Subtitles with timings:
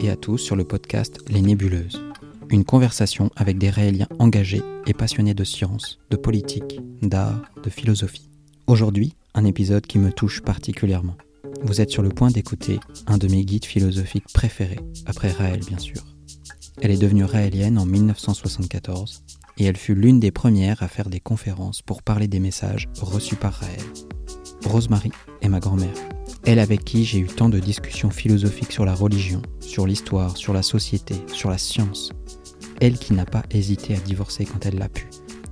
[0.00, 2.02] et à tous sur le podcast Les Nébuleuses.
[2.50, 8.30] Une conversation avec des rééliens engagés et passionnés de science, de politique, d'art, de philosophie.
[8.66, 11.16] Aujourd'hui, un épisode qui me touche particulièrement.
[11.62, 15.78] Vous êtes sur le point d'écouter un de mes guides philosophiques préférés, après Raël bien
[15.78, 16.02] sûr.
[16.80, 19.22] Elle est devenue raélienne en 1974
[19.58, 23.36] et elle fut l'une des premières à faire des conférences pour parler des messages reçus
[23.36, 23.80] par Raël.
[24.64, 25.94] Rosemary est ma grand-mère.
[26.46, 30.52] Elle avec qui j'ai eu tant de discussions philosophiques sur la religion, sur l'histoire, sur
[30.52, 32.12] la société, sur la science.
[32.80, 35.08] Elle qui n'a pas hésité à divorcer quand elle l'a pu,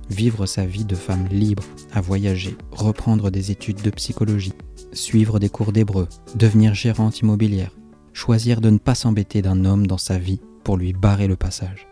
[0.09, 4.53] vivre sa vie de femme libre, à voyager, reprendre des études de psychologie,
[4.93, 7.75] suivre des cours d'hébreu, devenir gérante immobilière,
[8.13, 11.87] choisir de ne pas s'embêter d'un homme dans sa vie pour lui barrer le passage.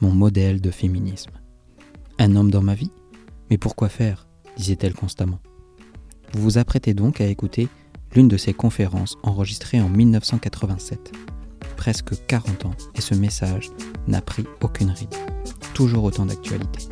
[0.00, 1.32] Mon modèle de féminisme.
[2.20, 2.92] Un homme dans ma vie?
[3.50, 4.28] Mais pourquoi faire?
[4.56, 5.40] disait-elle constamment.
[6.32, 7.68] Vous vous apprêtez donc à écouter
[8.14, 11.12] l'une de ses conférences enregistrées en 1987.
[11.76, 13.70] Presque 40 ans et ce message
[14.06, 15.14] n'a pris aucune ride.
[15.74, 16.88] Toujours autant d'actualité.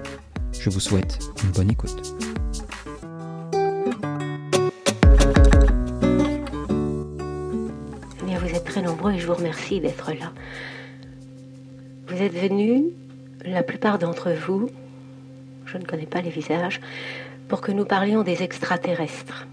[0.60, 2.14] Je vous souhaite une bonne écoute.
[8.24, 10.32] Bien, vous êtes très nombreux et je vous remercie d'être là.
[12.08, 12.84] Vous êtes venus,
[13.44, 14.70] la plupart d'entre vous,
[15.66, 16.80] je ne connais pas les visages,
[17.48, 19.46] pour que nous parlions des extraterrestres.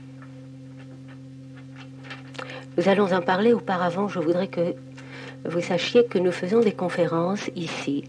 [2.77, 4.07] Nous allons en parler auparavant.
[4.07, 4.75] Je voudrais que
[5.45, 8.03] vous sachiez que nous faisons des conférences ici.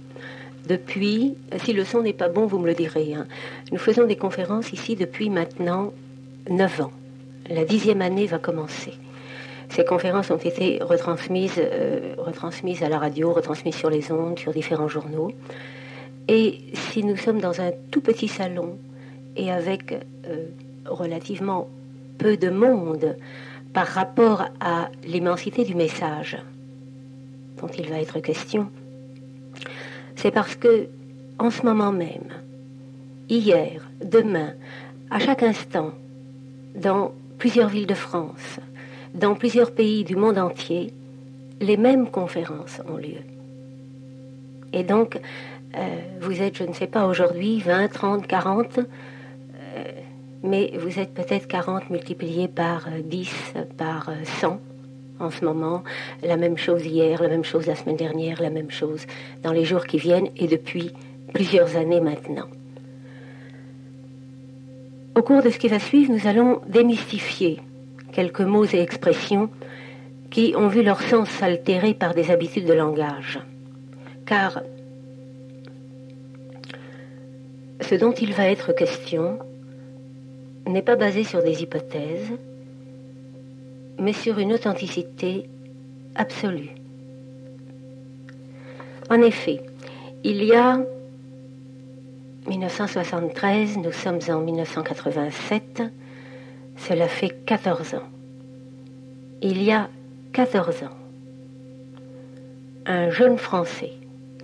[0.66, 3.14] Depuis, si le son n'est pas bon, vous me le direz.
[3.14, 3.26] Hein.
[3.70, 5.92] Nous faisons des conférences ici depuis maintenant
[6.50, 6.92] 9 ans.
[7.48, 8.94] La dixième année va commencer.
[9.68, 14.52] Ces conférences ont été retransmises, euh, retransmises à la radio, retransmises sur les ondes, sur
[14.52, 15.30] différents journaux.
[16.28, 18.78] Et si nous sommes dans un tout petit salon
[19.36, 19.92] et avec
[20.26, 20.46] euh,
[20.86, 21.68] relativement
[22.18, 23.16] peu de monde
[23.76, 26.38] par rapport à l'immensité du message
[27.60, 28.70] dont il va être question,
[30.14, 30.88] c'est parce que
[31.38, 32.30] en ce moment même,
[33.28, 34.54] hier, demain,
[35.10, 35.90] à chaque instant,
[36.74, 38.60] dans plusieurs villes de France,
[39.12, 40.94] dans plusieurs pays du monde entier,
[41.60, 43.24] les mêmes conférences ont lieu.
[44.72, 45.20] Et donc,
[45.76, 48.80] euh, vous êtes, je ne sais pas, aujourd'hui 20, 30, 40,
[50.46, 55.82] mais vous êtes peut-être 40 multipliés par 10, euh, par 100 euh, en ce moment.
[56.22, 59.06] La même chose hier, la même chose la semaine dernière, la même chose
[59.42, 60.92] dans les jours qui viennent et depuis
[61.32, 62.46] plusieurs années maintenant.
[65.16, 67.60] Au cours de ce qui va suivre, nous allons démystifier
[68.12, 69.50] quelques mots et expressions
[70.30, 73.40] qui ont vu leur sens altéré par des habitudes de langage.
[74.26, 74.60] Car
[77.80, 79.38] ce dont il va être question
[80.66, 82.32] n'est pas basé sur des hypothèses,
[83.98, 85.48] mais sur une authenticité
[86.14, 86.70] absolue.
[89.08, 89.60] En effet,
[90.24, 90.80] il y a
[92.48, 95.82] 1973, nous sommes en 1987,
[96.76, 98.08] cela fait 14 ans.
[99.42, 99.88] Il y a
[100.32, 100.96] 14 ans,
[102.86, 103.92] un jeune Français,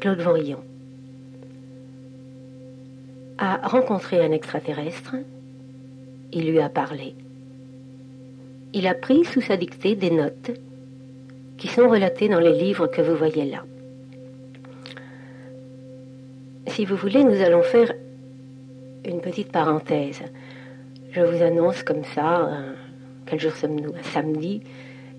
[0.01, 0.63] Claude Vorillon,
[3.39, 5.17] a rencontré un extraterrestre
[6.33, 7.15] il lui a parlé.
[8.75, 10.51] Il a pris sous sa dictée des notes
[11.59, 13.65] qui sont relatées dans les livres que vous voyez là.
[16.69, 17.93] Si vous voulez, nous allons faire
[19.05, 20.23] une petite parenthèse.
[21.11, 22.51] Je vous annonce comme ça,
[23.27, 23.93] quel jour sommes-nous?
[24.03, 24.63] Samedi,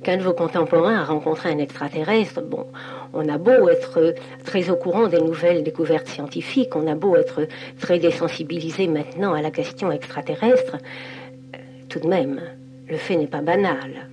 [0.03, 2.41] qu'un de vos contemporains a rencontré un extraterrestre.
[2.41, 2.67] Bon,
[3.13, 7.47] on a beau être très au courant des nouvelles découvertes scientifiques, on a beau être
[7.79, 10.77] très désensibilisé maintenant à la question extraterrestre,
[11.55, 11.57] euh,
[11.89, 12.41] tout de même,
[12.87, 14.09] le fait n'est pas banal.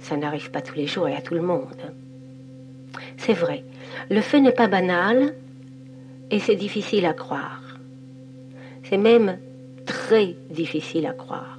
[0.00, 1.80] Ça n'arrive pas tous les jours et à tout le monde.
[3.16, 3.64] C'est vrai,
[4.10, 5.34] le fait n'est pas banal
[6.30, 7.62] et c'est difficile à croire.
[8.84, 9.38] C'est même
[9.86, 11.58] très difficile à croire.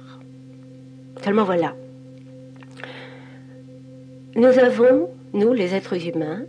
[1.22, 1.74] Seulement voilà.
[4.36, 6.42] Nous avons, nous les êtres humains,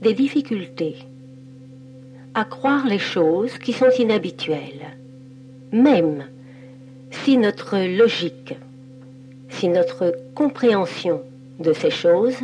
[0.00, 0.96] des difficultés
[2.34, 4.96] à croire les choses qui sont inhabituelles,
[5.72, 6.26] même
[7.10, 8.54] si notre logique,
[9.48, 11.22] si notre compréhension
[11.58, 12.38] de ces choses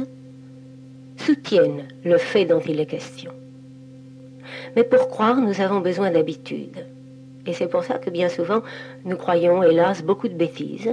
[1.19, 3.31] soutiennent le fait dont il est question.
[4.75, 6.85] Mais pour croire, nous avons besoin d'habitude.
[7.47, 8.63] Et c'est pour ça que bien souvent,
[9.05, 10.91] nous croyons, hélas, beaucoup de bêtises.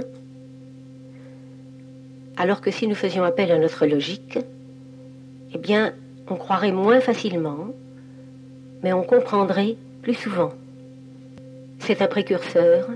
[2.36, 4.38] Alors que si nous faisions appel à notre logique,
[5.52, 5.92] eh bien,
[6.28, 7.68] on croirait moins facilement,
[8.82, 10.52] mais on comprendrait plus souvent.
[11.78, 12.88] C'est un précurseur,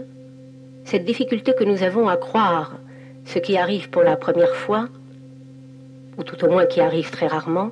[0.84, 2.76] cette difficulté que nous avons à croire
[3.24, 4.88] ce qui arrive pour la première fois,
[6.16, 7.70] ou tout au moins qui arrive très rarement,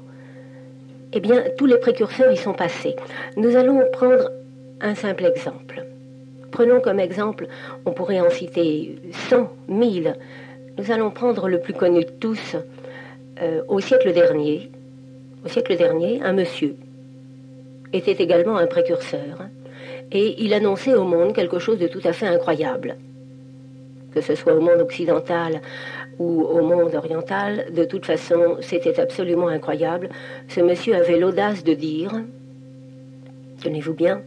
[1.13, 2.95] eh bien, tous les précurseurs y sont passés.
[3.37, 4.31] Nous allons prendre
[4.81, 5.85] un simple exemple.
[6.53, 7.49] Prenons comme exemple,
[7.85, 8.97] on pourrait en citer
[9.29, 10.15] 100, 1000.
[10.79, 12.57] Nous allons prendre le plus connu de tous.
[13.41, 14.71] Euh, au siècle dernier,
[15.45, 16.77] au siècle dernier, un monsieur
[17.93, 19.47] était également un précurseur
[20.13, 22.97] et il annonçait au monde quelque chose de tout à fait incroyable.
[24.13, 25.61] Que ce soit au monde occidental
[26.19, 30.11] ou au monde oriental, de toute façon, c'était absolument incroyable.
[30.49, 32.13] Ce monsieur avait l'audace de dire,
[33.63, 34.23] tenez-vous bien,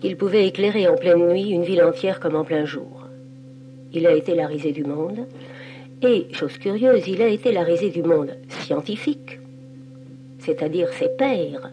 [0.00, 3.06] qu'il pouvait éclairer en pleine nuit une ville entière comme en plein jour.
[3.92, 5.26] Il a été la risée du monde,
[6.04, 9.40] et, chose curieuse, il a été la risée du monde scientifique,
[10.38, 11.70] c'est-à-dire ses pairs,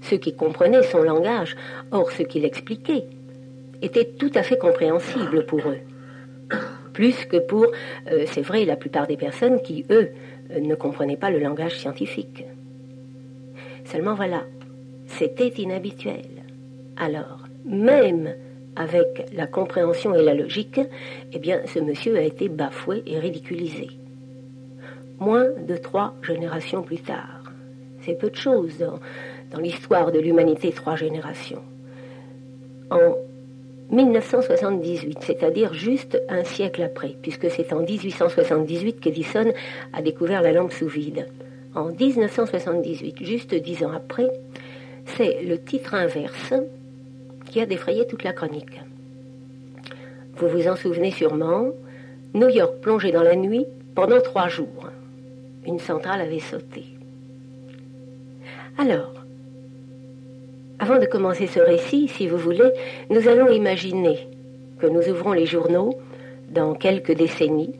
[0.00, 1.56] ceux qui comprenaient son langage,
[1.90, 3.04] or ce qu'il expliquait,
[3.82, 5.78] était tout à fait compréhensible pour eux
[6.92, 7.66] plus que pour,
[8.10, 10.10] euh, c'est vrai, la plupart des personnes qui, eux,
[10.50, 12.44] euh, ne comprenaient pas le langage scientifique.
[13.84, 14.44] Seulement voilà,
[15.06, 16.24] c'était inhabituel.
[16.96, 18.34] Alors, même
[18.76, 20.80] avec la compréhension et la logique,
[21.32, 23.88] eh bien, ce monsieur a été bafoué et ridiculisé.
[25.18, 27.42] Moins de trois générations plus tard.
[28.00, 28.98] C'est peu de choses dans,
[29.50, 31.62] dans l'histoire de l'humanité, trois générations.
[32.90, 33.16] En
[33.90, 39.52] 1978, c'est-à-dire juste un siècle après, puisque c'est en 1878 qu'Edison
[39.92, 41.28] a découvert la lampe sous vide.
[41.74, 44.30] En 1978, juste dix ans après,
[45.04, 46.54] c'est le titre inverse
[47.52, 48.80] qui a défrayé toute la chronique.
[50.36, 51.66] Vous vous en souvenez sûrement,
[52.32, 54.88] New York plongé dans la nuit pendant trois jours.
[55.66, 56.84] Une centrale avait sauté.
[58.78, 59.12] Alors,
[60.78, 62.72] avant de commencer ce récit, si vous voulez,
[63.10, 64.26] nous allons imaginer
[64.78, 65.98] que nous ouvrons les journaux
[66.48, 67.74] dans quelques décennies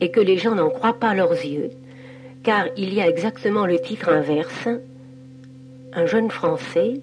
[0.00, 1.70] et que les gens n'en croient pas leurs yeux,
[2.42, 4.68] car il y a exactement le titre inverse.
[5.92, 7.00] Un jeune Français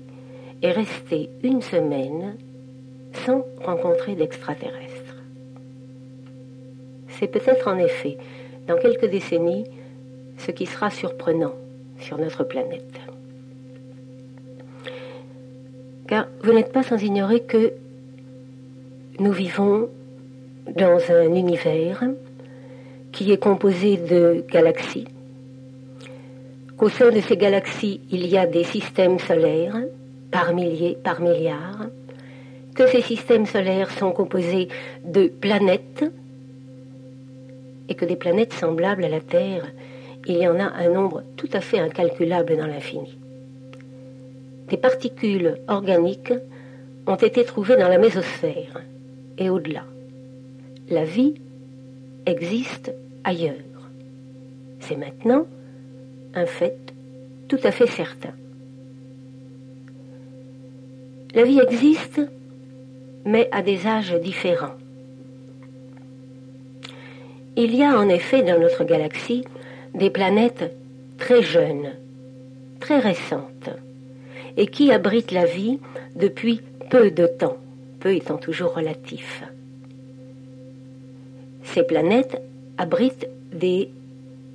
[0.65, 2.37] est resté une semaine
[3.25, 5.15] sans rencontrer d'extraterrestres.
[7.07, 8.17] C'est peut-être en effet,
[8.67, 9.65] dans quelques décennies,
[10.37, 11.53] ce qui sera surprenant
[11.99, 12.99] sur notre planète.
[16.07, 17.73] Car vous n'êtes pas sans ignorer que
[19.19, 19.89] nous vivons
[20.75, 22.03] dans un univers
[23.11, 25.07] qui est composé de galaxies,
[26.75, 29.77] qu'au sein de ces galaxies, il y a des systèmes solaires
[30.35, 31.87] par milliers, par milliards,
[32.75, 34.67] que ces systèmes solaires sont composés
[35.05, 36.03] de planètes
[37.87, 39.65] et que des planètes semblables à la Terre,
[40.27, 43.17] il y en a un nombre tout à fait incalculable dans l'infini
[44.69, 46.33] des particules organiques
[47.07, 48.81] ont été trouvées dans la mésosphère
[49.37, 49.83] et au-delà.
[50.89, 51.35] La vie
[52.25, 52.93] existe
[53.23, 53.53] ailleurs.
[54.79, 55.45] C'est maintenant
[56.33, 56.77] un fait
[57.47, 58.33] tout à fait certain.
[61.35, 62.21] La vie existe,
[63.25, 64.77] mais à des âges différents.
[67.57, 69.43] Il y a en effet dans notre galaxie
[69.93, 70.73] des planètes
[71.17, 71.91] très jeunes,
[72.79, 73.69] très récentes,
[74.55, 75.79] et qui abrite la vie
[76.15, 77.57] depuis peu de temps,
[77.99, 79.43] peu étant toujours relatif.
[81.65, 82.41] Ces planètes
[82.77, 83.89] abritent des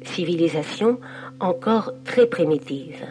[0.02, 0.98] civilisations
[1.40, 3.04] encore très primitives,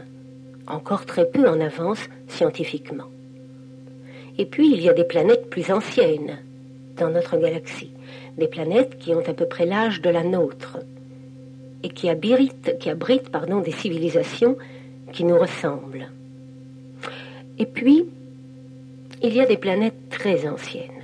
[0.66, 3.10] encore très peu en avance scientifiquement.
[4.40, 6.40] Et puis il y a des planètes plus anciennes
[6.96, 7.92] dans notre galaxie,
[8.38, 10.80] des planètes qui ont à peu près l'âge de la nôtre
[11.84, 14.58] et qui abritent, pardon, des civilisations
[15.12, 16.10] qui nous ressemblent.
[17.58, 18.06] Et puis,
[19.22, 21.04] il y a des planètes très anciennes.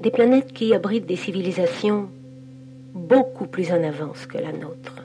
[0.00, 2.08] Des planètes qui abritent des civilisations
[2.94, 5.02] beaucoup plus en avance que la nôtre.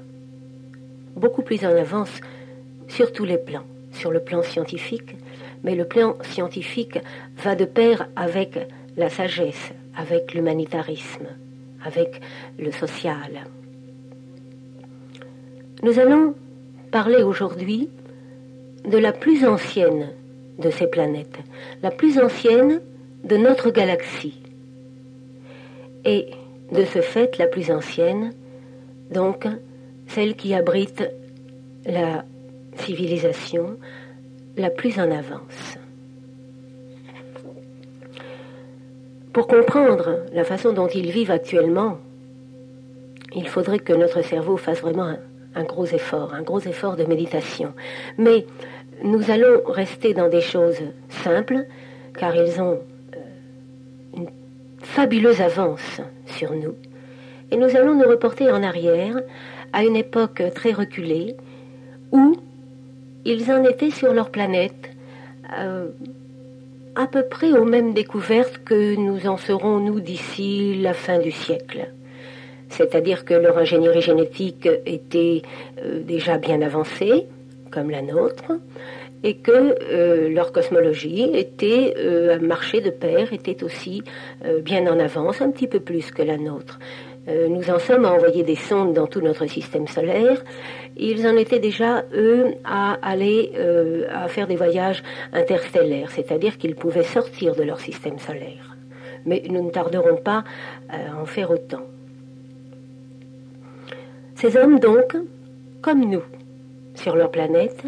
[1.16, 2.22] Beaucoup plus en avance
[2.88, 3.66] sur tous les plans.
[3.92, 5.16] Sur le plan scientifique,
[5.64, 7.00] mais le plan scientifique
[7.38, 8.58] va de pair avec
[8.98, 11.28] la sagesse, avec l'humanitarisme,
[11.84, 12.22] avec
[12.58, 13.46] le social.
[15.84, 16.36] Nous allons
[16.92, 17.90] parler aujourd'hui
[18.86, 20.10] de la plus ancienne
[20.60, 21.40] de ces planètes,
[21.82, 22.82] la plus ancienne
[23.24, 24.42] de notre galaxie.
[26.06, 26.28] Et
[26.72, 28.34] de ce fait, la plus ancienne,
[29.12, 29.48] donc
[30.08, 31.04] celle qui abrite
[31.86, 32.26] la
[32.82, 33.78] civilisation
[34.58, 35.78] la plus en avance.
[39.34, 42.00] Pour comprendre la façon dont ils vivent actuellement,
[43.34, 45.16] il faudrait que notre cerveau fasse vraiment
[45.56, 47.74] un, gros effort, un gros effort de méditation.
[48.18, 48.46] Mais
[49.04, 51.66] nous allons rester dans des choses simples,
[52.20, 52.80] car ils ont
[53.16, 54.30] euh, une
[54.80, 56.76] fabuleuse avance sur nous.
[57.52, 59.22] Et nous allons nous reporter en arrière
[59.72, 61.38] à une époque très reculée
[62.12, 62.36] où
[63.26, 64.90] ils en étaient sur leur planète
[65.58, 65.88] euh,
[66.96, 71.32] à peu près aux mêmes découvertes que nous en serons, nous, d'ici la fin du
[71.32, 71.88] siècle.
[72.70, 75.42] C'est-à-dire que leur ingénierie génétique était
[75.84, 77.28] euh, déjà bien avancée,
[77.70, 78.54] comme la nôtre,
[79.24, 84.04] et que euh, leur cosmologie était euh, marché de pair, était aussi
[84.64, 86.80] bien en avance, un petit peu plus que la nôtre.
[87.28, 90.44] Nous en sommes à envoyer des sondes dans tout notre système solaire.
[90.98, 93.52] Ils en étaient déjà, eux, à aller
[94.12, 98.76] à faire des voyages interstellaires, c'est-à-dire qu'ils pouvaient sortir de leur système solaire.
[99.26, 100.44] Mais nous ne tarderons pas
[100.90, 101.86] à en faire autant.
[104.36, 105.16] Ces hommes, donc,
[105.82, 106.24] comme nous,
[106.96, 107.84] sur leur planète,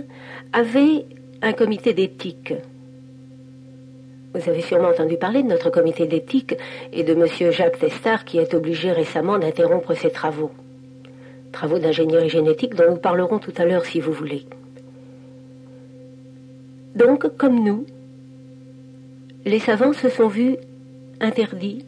[0.53, 1.05] avaient
[1.41, 2.53] un comité d'éthique.
[4.33, 6.55] Vous avez sûrement entendu parler de notre comité d'éthique
[6.91, 7.51] et de M.
[7.51, 10.49] Jacques Testard qui est obligé récemment d'interrompre ses travaux.
[11.51, 14.47] Travaux d'ingénierie génétique dont nous parlerons tout à l'heure si vous voulez.
[16.95, 17.85] Donc, comme nous,
[19.45, 20.57] les savants se sont vus
[21.19, 21.85] interdits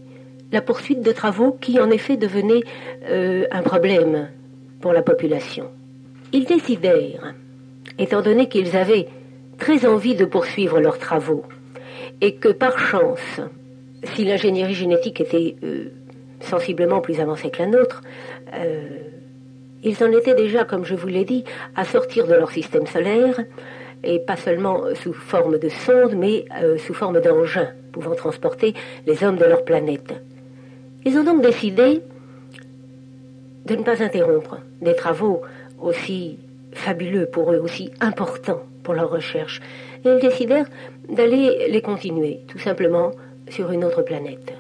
[0.52, 2.64] la poursuite de travaux qui en effet devenaient
[3.10, 4.30] euh, un problème
[4.82, 5.72] pour la population.
[6.32, 7.34] Ils décidèrent,
[7.98, 9.08] étant donné qu'ils avaient
[9.58, 11.44] très envie de poursuivre leurs travaux
[12.22, 13.42] et que par chance,
[14.14, 15.90] si l'ingénierie génétique était euh,
[16.40, 18.02] sensiblement plus avancée que la nôtre,
[18.54, 18.88] euh,
[19.84, 21.44] ils en étaient déjà, comme je vous l'ai dit,
[21.76, 23.40] à sortir de leur système solaire,
[24.04, 28.74] et pas seulement sous forme de sondes, mais euh, sous forme d'engins pouvant transporter
[29.08, 30.14] les hommes de leur planète.
[31.06, 32.02] Ils ont donc décidé
[33.66, 35.42] de ne pas interrompre des travaux
[35.82, 36.38] aussi
[36.74, 39.62] fabuleux pour eux, aussi importants pour leur recherche.
[40.06, 40.70] Et ils décidèrent
[41.10, 43.12] d'aller les continuer, tout simplement,
[43.50, 44.54] sur une autre planète.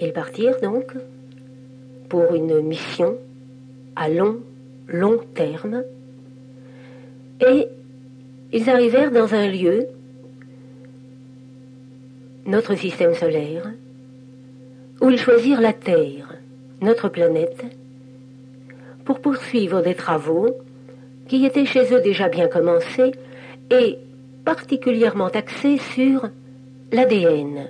[0.00, 0.92] Ils partirent donc
[2.08, 3.16] pour une mission
[3.96, 4.40] à long,
[4.86, 5.82] long terme,
[7.46, 7.66] et
[8.52, 9.86] ils arrivèrent dans un lieu,
[12.46, 13.70] notre système solaire,
[15.00, 16.36] où ils choisirent la Terre,
[16.80, 17.64] notre planète,
[19.04, 20.48] pour poursuivre des travaux
[21.28, 23.12] qui étaient chez eux déjà bien commencés
[23.70, 23.98] et
[24.44, 26.28] particulièrement axés sur
[26.92, 27.68] l'ADN,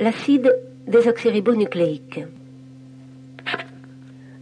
[0.00, 0.54] l'acide
[0.86, 2.20] désoxyribonucléique.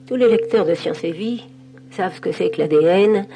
[0.07, 1.45] Tous les lecteurs de Sciences et Vie
[1.91, 3.27] savent ce que c'est que l'ADN.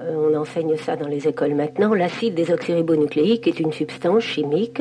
[0.00, 1.94] Euh, on enseigne ça dans les écoles maintenant.
[1.94, 4.80] L'acide désoxyribonucléique est une substance chimique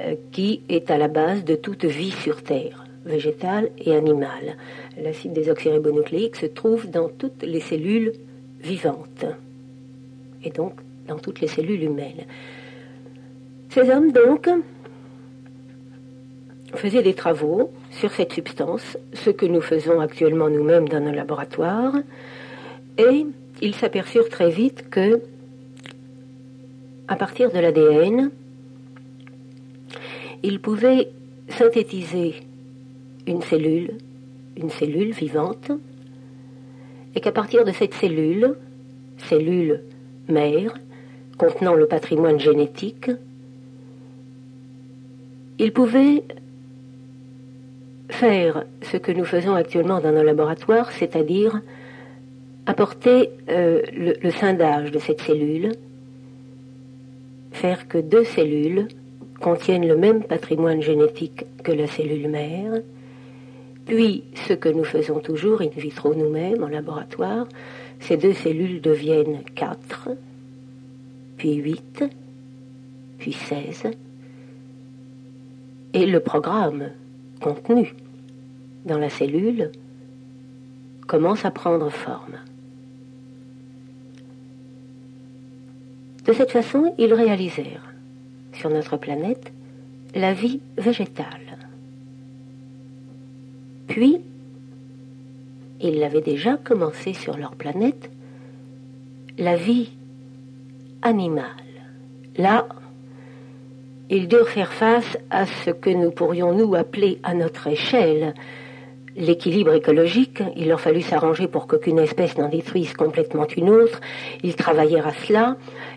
[0.00, 4.56] euh, qui est à la base de toute vie sur Terre végétale et animale.
[5.02, 8.12] L'acide désoxyribonucléique se trouve dans toutes les cellules
[8.60, 9.24] vivantes,
[10.44, 10.74] et donc
[11.08, 12.24] dans toutes les cellules humaines.
[13.70, 14.48] Ces hommes, donc,
[16.74, 21.94] faisaient des travaux sur cette substance, ce que nous faisons actuellement nous-mêmes dans nos laboratoires,
[22.98, 23.26] et
[23.62, 25.20] ils s'aperçurent très vite que,
[27.08, 28.30] à partir de l'ADN,
[30.42, 31.08] ils pouvaient
[31.48, 32.34] synthétiser
[33.26, 33.92] une cellule,
[34.56, 35.72] une cellule vivante,
[37.14, 38.54] et qu'à partir de cette cellule,
[39.16, 39.82] cellule
[40.28, 40.74] mère,
[41.38, 43.10] contenant le patrimoine génétique,
[45.58, 46.22] il pouvait
[48.10, 51.60] faire ce que nous faisons actuellement dans nos laboratoires, c'est-à-dire
[52.66, 55.72] apporter euh, le, le scindage de cette cellule,
[57.52, 58.88] faire que deux cellules
[59.40, 62.72] contiennent le même patrimoine génétique que la cellule mère,
[63.88, 67.48] puis, ce que nous faisons toujours in vitro nous-mêmes en laboratoire,
[68.00, 70.10] ces deux cellules deviennent 4,
[71.38, 72.04] puis 8,
[73.18, 73.84] puis 16,
[75.94, 76.90] et le programme
[77.40, 77.94] contenu
[78.84, 79.70] dans la cellule
[81.06, 82.38] commence à prendre forme.
[86.26, 87.94] De cette façon, ils réalisèrent
[88.52, 89.52] sur notre planète
[90.14, 91.58] la vie végétale.
[93.86, 94.18] Puis,
[95.80, 98.10] ils l'avaient déjà commencé sur leur planète,
[99.38, 99.90] la vie
[101.02, 101.44] animale.
[102.36, 102.66] Là,
[104.10, 108.34] ils durent faire face à ce que nous pourrions nous appeler à notre échelle
[109.16, 110.42] l'équilibre écologique.
[110.56, 114.00] Il leur fallut s'arranger pour qu'aucune espèce n'en détruise complètement une autre.
[114.42, 115.56] Ils travaillèrent à cela.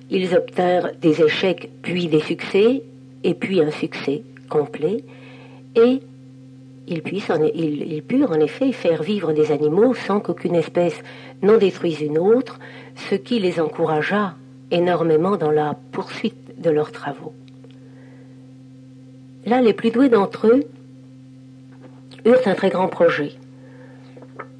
[0.10, 2.84] Ils obtinrent des échecs, puis des succès,
[3.24, 5.04] et puis un succès complet.
[5.76, 6.02] Et
[6.88, 7.02] ils,
[8.04, 11.02] purent en effet faire vivre des animaux sans qu'aucune espèce
[11.42, 12.60] n'en détruise une autre,
[13.10, 14.36] ce qui les encouragea
[14.72, 17.34] énormément dans la poursuite de leurs travaux.
[19.46, 20.64] Là, les plus doués d'entre eux
[22.26, 23.34] eurent un très grand projet.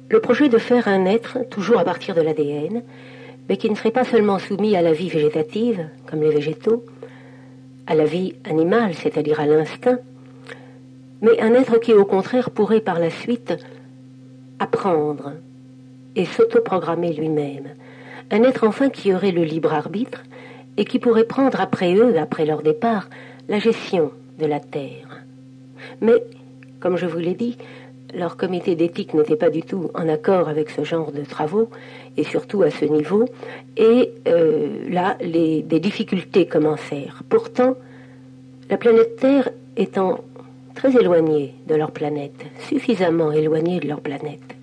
[0.08, 2.82] Le projet de faire un être, toujours à partir de l'ADN,
[3.48, 6.84] mais qui ne serait pas seulement soumis à la vie végétative, comme les végétaux,
[7.86, 9.98] à la vie animale, c'est-à-dire à, l'instinct,
[11.20, 13.54] mais un être qui au contraire pourrait par la suite
[14.58, 15.32] apprendre
[16.16, 17.68] et s'autoprogrammer lui-même.
[18.32, 20.22] Un être enfin qui aurait le libre arbitre
[20.78, 23.10] et qui pourrait prendre après eux, après leur départ,
[23.48, 25.22] la gestion de la Terre.
[26.00, 26.14] Mais,
[26.80, 27.58] comme je vous l'ai dit,
[28.14, 31.68] leur comité d'éthique n'était pas du tout en accord avec ce genre de travaux,
[32.16, 33.26] et surtout à ce niveau,
[33.76, 37.22] et euh, là, des difficultés commencèrent.
[37.28, 37.76] Pourtant,
[38.70, 40.20] la planète Terre étant
[40.74, 44.56] très éloignée de leur planète, suffisamment éloignée de leur planète,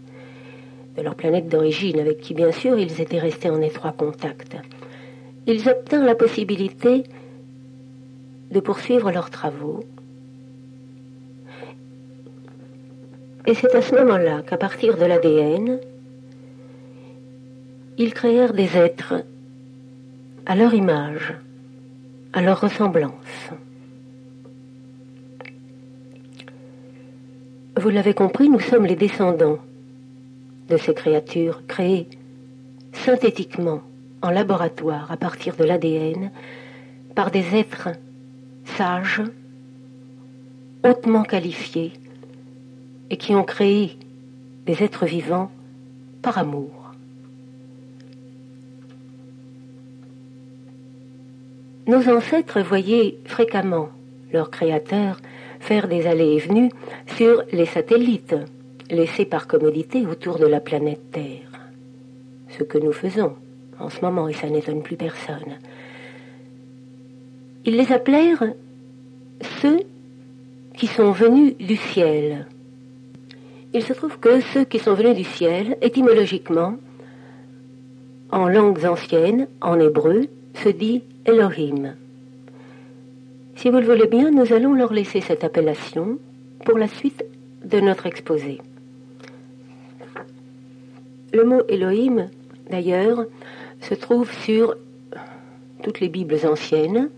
[1.01, 4.55] leur planète d'origine, avec qui bien sûr ils étaient restés en étroit contact,
[5.47, 7.03] ils obtinrent la possibilité
[8.51, 9.83] de poursuivre leurs travaux
[13.49, 15.79] Et c'est à ce moment-là qu'à partir de l'ADN,
[17.97, 19.23] ils créèrent des êtres
[20.45, 21.33] à leur image,
[22.33, 23.49] à leur ressemblance.
[27.75, 29.57] Vous l'avez compris, nous sommes les descendants
[30.69, 32.07] de ces créatures créées
[32.93, 33.81] synthétiquement
[34.21, 36.31] en laboratoire à partir de l'ADN
[37.15, 37.89] par des êtres
[38.77, 39.21] sages,
[40.83, 41.93] hautement qualifiés,
[43.09, 43.97] et qui ont créé
[44.65, 45.51] des êtres vivants
[46.21, 46.71] par amour.
[51.87, 53.89] Nos ancêtres voyaient fréquemment
[54.31, 55.19] leurs créateurs
[55.59, 56.71] faire des allées et venues
[57.17, 58.35] sur les satellites
[58.89, 61.69] laissés par commodité autour de la planète Terre.
[62.49, 63.35] Ce que nous faisons
[63.79, 65.57] en ce moment, et ça n'étonne plus personne.
[67.65, 68.53] Ils les appelèrent
[69.61, 69.79] ceux
[70.75, 72.47] qui sont venus du ciel.
[73.73, 76.75] Il se trouve que ceux qui sont venus du ciel, étymologiquement,
[78.31, 81.95] en langues anciennes, en hébreu, se dit Elohim.
[83.55, 86.17] Si vous le voulez bien, nous allons leur laisser cette appellation
[86.65, 87.25] pour la suite
[87.63, 88.59] de notre exposé.
[91.31, 92.29] Le mot Elohim,
[92.69, 93.25] d'ailleurs,
[93.81, 94.75] se trouve sur
[95.83, 97.09] toutes les Bibles anciennes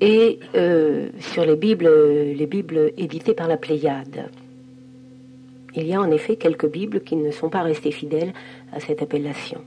[0.00, 1.88] et euh, sur les Bibles,
[2.36, 4.30] les Bibles éditées par la Pléiade.
[5.76, 8.32] Il y a en effet quelques Bibles qui ne sont pas restées fidèles
[8.72, 9.60] à cette appellation.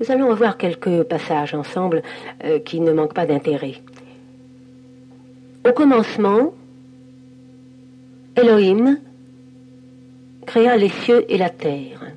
[0.00, 2.02] Nous allons revoir quelques passages ensemble
[2.44, 3.76] euh, qui ne manquent pas d'intérêt.
[5.66, 6.52] Au commencement,
[8.36, 8.98] Elohim
[10.44, 12.12] créa les cieux et la terre.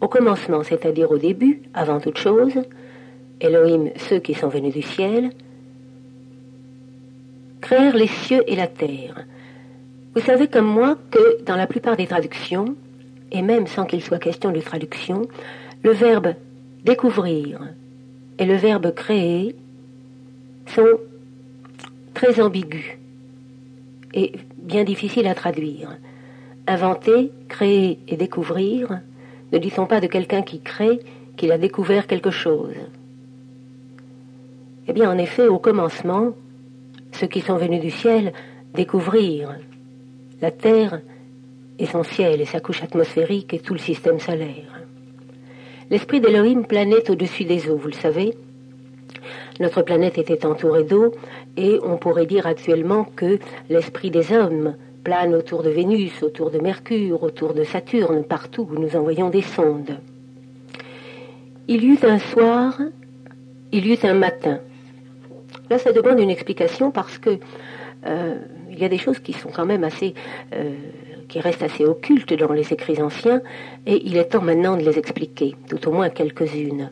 [0.00, 2.54] Au commencement, c'est-à-dire au début, avant toute chose,
[3.40, 5.30] Elohim, ceux qui sont venus du ciel,
[7.60, 9.24] créèrent les cieux et la terre.
[10.14, 12.76] Vous savez comme moi que dans la plupart des traductions,
[13.32, 15.22] et même sans qu'il soit question de traduction,
[15.82, 16.34] le verbe
[16.84, 17.60] découvrir
[18.38, 19.56] et le verbe créer
[20.66, 21.00] sont
[22.14, 22.96] très ambigus
[24.14, 24.32] et
[24.66, 25.96] bien difficiles à traduire.
[26.66, 29.00] Inventer, créer et découvrir,
[29.52, 30.98] ne dit-on pas de quelqu'un qui crée
[31.36, 32.74] qu'il a découvert quelque chose
[34.88, 36.32] Eh bien, en effet, au commencement,
[37.12, 38.32] ceux qui sont venus du ciel
[38.74, 39.56] découvrir
[40.40, 41.00] la Terre
[41.78, 44.82] et son ciel et sa couche atmosphérique et tout le système solaire.
[45.88, 48.36] L'esprit d'Elohim planait au-dessus des eaux, vous le savez.
[49.60, 51.12] Notre planète était entourée d'eau
[51.56, 53.38] et on pourrait dire actuellement que
[53.68, 54.74] l'esprit des hommes
[55.06, 59.42] plane autour de Vénus, autour de Mercure, autour de Saturne, partout où nous envoyons des
[59.42, 60.00] sondes.
[61.68, 62.80] Il y eut un soir,
[63.70, 64.58] il y eut un matin.
[65.70, 67.38] Là, ça demande une explication parce que
[68.04, 68.34] euh,
[68.68, 70.14] il y a des choses qui sont quand même assez,
[70.52, 70.74] euh,
[71.28, 73.42] qui restent assez occultes dans les écrits anciens,
[73.86, 76.90] et il est temps maintenant de les expliquer, tout au moins quelques-unes.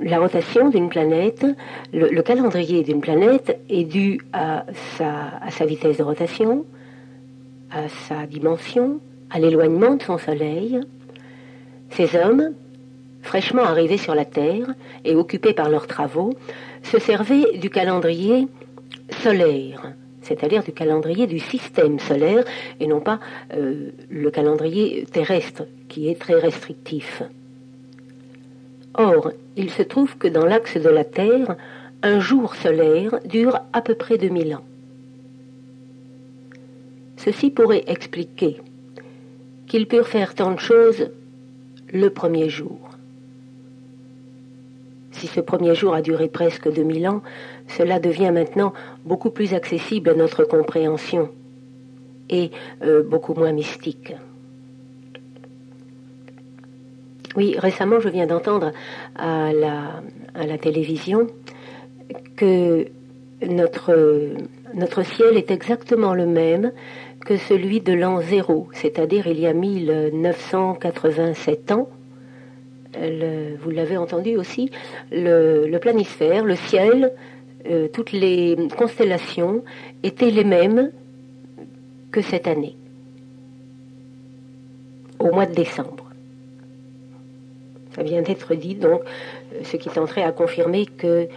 [0.00, 1.46] La rotation d'une planète,
[1.92, 4.66] le, calendrier d'une planète est dû à
[4.96, 6.64] sa, à sa vitesse de rotation,
[7.70, 10.80] à sa dimension, à l'éloignement de son Soleil.
[11.90, 12.54] Ces hommes,
[13.22, 16.34] fraîchement arrivés sur la Terre et occupés par leurs travaux,
[16.82, 18.48] se servaient du calendrier
[19.22, 19.92] solaire,
[20.22, 22.44] c'est-à-dire du calendrier du système solaire
[22.80, 23.20] et non pas
[23.54, 27.22] euh, le calendrier terrestre qui est très restrictif.
[28.94, 31.56] Or, il se trouve que dans l'axe de la Terre,
[32.02, 34.64] un jour solaire dure à peu près 2000 ans.
[37.16, 38.58] Ceci pourrait expliquer
[39.66, 41.10] qu'ils purent faire tant de choses
[41.92, 42.78] le premier jour.
[45.24, 47.22] si ce premier jour a duré presque 2000 ans,
[47.68, 48.74] cela devient maintenant
[49.06, 51.30] beaucoup plus accessible à notre compréhension
[52.28, 52.50] et
[52.82, 54.12] euh, beaucoup moins mystique.
[57.36, 58.72] Oui, récemment, je viens d'entendre
[59.16, 60.02] à la,
[60.58, 61.26] télévision
[62.36, 62.86] que
[63.42, 64.34] notre,
[64.74, 66.70] notre ciel est exactement le même
[67.24, 71.88] que celui de l'an zéro, c'est-à-dire il y a 1987 ans.
[72.94, 74.70] vous l'avez entendu aussi,
[75.10, 77.12] le, planisphère, le ciel,
[77.68, 79.64] euh, toutes les constellations
[80.02, 80.92] étaient les mêmes
[82.12, 82.76] que cette année,
[85.18, 86.03] au mois de décembre.
[87.94, 91.28] Ça vient d'être dit, donc, euh, ce qui tenterait à confirmer que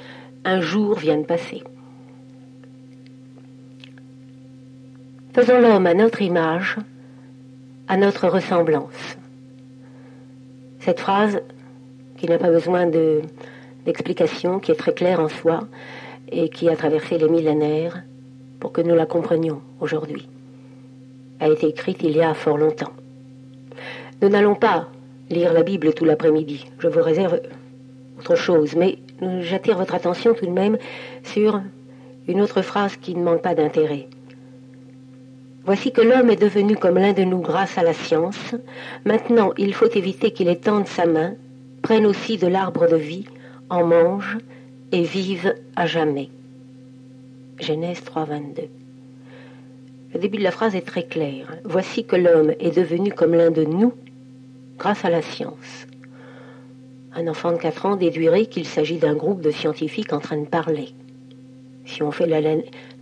[0.43, 1.63] un jour vient de passer.
[5.33, 6.77] Faisons l'homme à notre image,
[7.87, 9.17] à notre ressemblance.
[10.79, 11.41] Cette phrase,
[12.17, 12.87] qui n'a pas besoin
[13.85, 15.67] d'explication, qui est très claire en soi
[16.31, 18.03] et qui a traversé les millénaires
[18.59, 20.27] pour que nous la comprenions aujourd'hui,
[21.39, 22.93] a été écrite il y a fort longtemps.
[24.21, 24.87] Nous n'allons pas
[25.29, 26.65] lire la Bible tout l'après-midi.
[26.79, 27.39] Je vous réserve
[28.19, 28.99] autre chose, mais
[29.41, 30.77] j'attire votre attention tout de même
[31.23, 31.61] sur
[32.27, 34.07] une autre phrase qui ne manque pas d'intérêt.
[35.65, 38.55] Voici que l'homme est devenu comme l'un de nous grâce à la science.
[39.05, 41.35] Maintenant, il faut éviter qu'il étende sa main,
[41.81, 43.25] prenne aussi de l'arbre de vie,
[43.69, 44.37] en mange
[44.93, 46.29] et vive à jamais.
[47.59, 48.63] Genèse 3, 22.
[50.13, 51.53] Le début de la phrase est très clair.
[51.65, 53.93] Voici que l'homme est devenu comme l'un de nous
[54.77, 55.87] grâce à la science.
[57.13, 60.47] Un enfant de 4 ans déduirait qu'il s'agit d'un groupe de scientifiques en train de
[60.47, 60.89] parler,
[61.85, 62.27] si on fait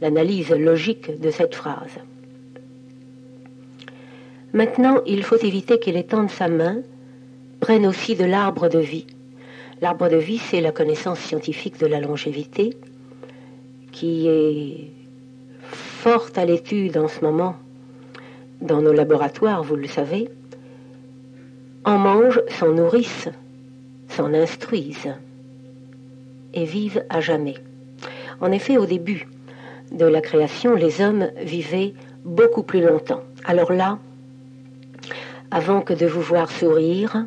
[0.02, 1.98] l'analyse logique de cette phrase.
[4.54, 6.78] Maintenant, il faut éviter qu'il étende sa main,
[7.60, 9.08] prenne aussi de l'arbre de vie.
[9.82, 12.78] L'arbre de vie, c'est la connaissance scientifique de la longévité,
[13.92, 14.92] qui est
[15.62, 17.56] forte à l'étude en ce moment
[18.62, 20.30] dans nos laboratoires, vous le savez,
[21.86, 23.30] en mangent, s'en nourrissent,
[24.10, 25.14] s'en instruisent
[26.54, 27.56] et vivent à jamais.
[28.42, 29.28] En effet, au début
[29.92, 31.94] de la création, les hommes vivaient
[32.24, 33.22] beaucoup plus longtemps.
[33.46, 34.00] Alors là,
[35.52, 37.26] avant que de vous voir sourire,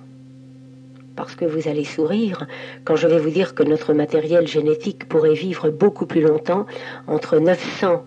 [1.14, 2.46] parce que vous allez sourire,
[2.84, 6.66] quand je vais vous dire que notre matériel génétique pourrait vivre beaucoup plus longtemps,
[7.06, 8.04] entre 900,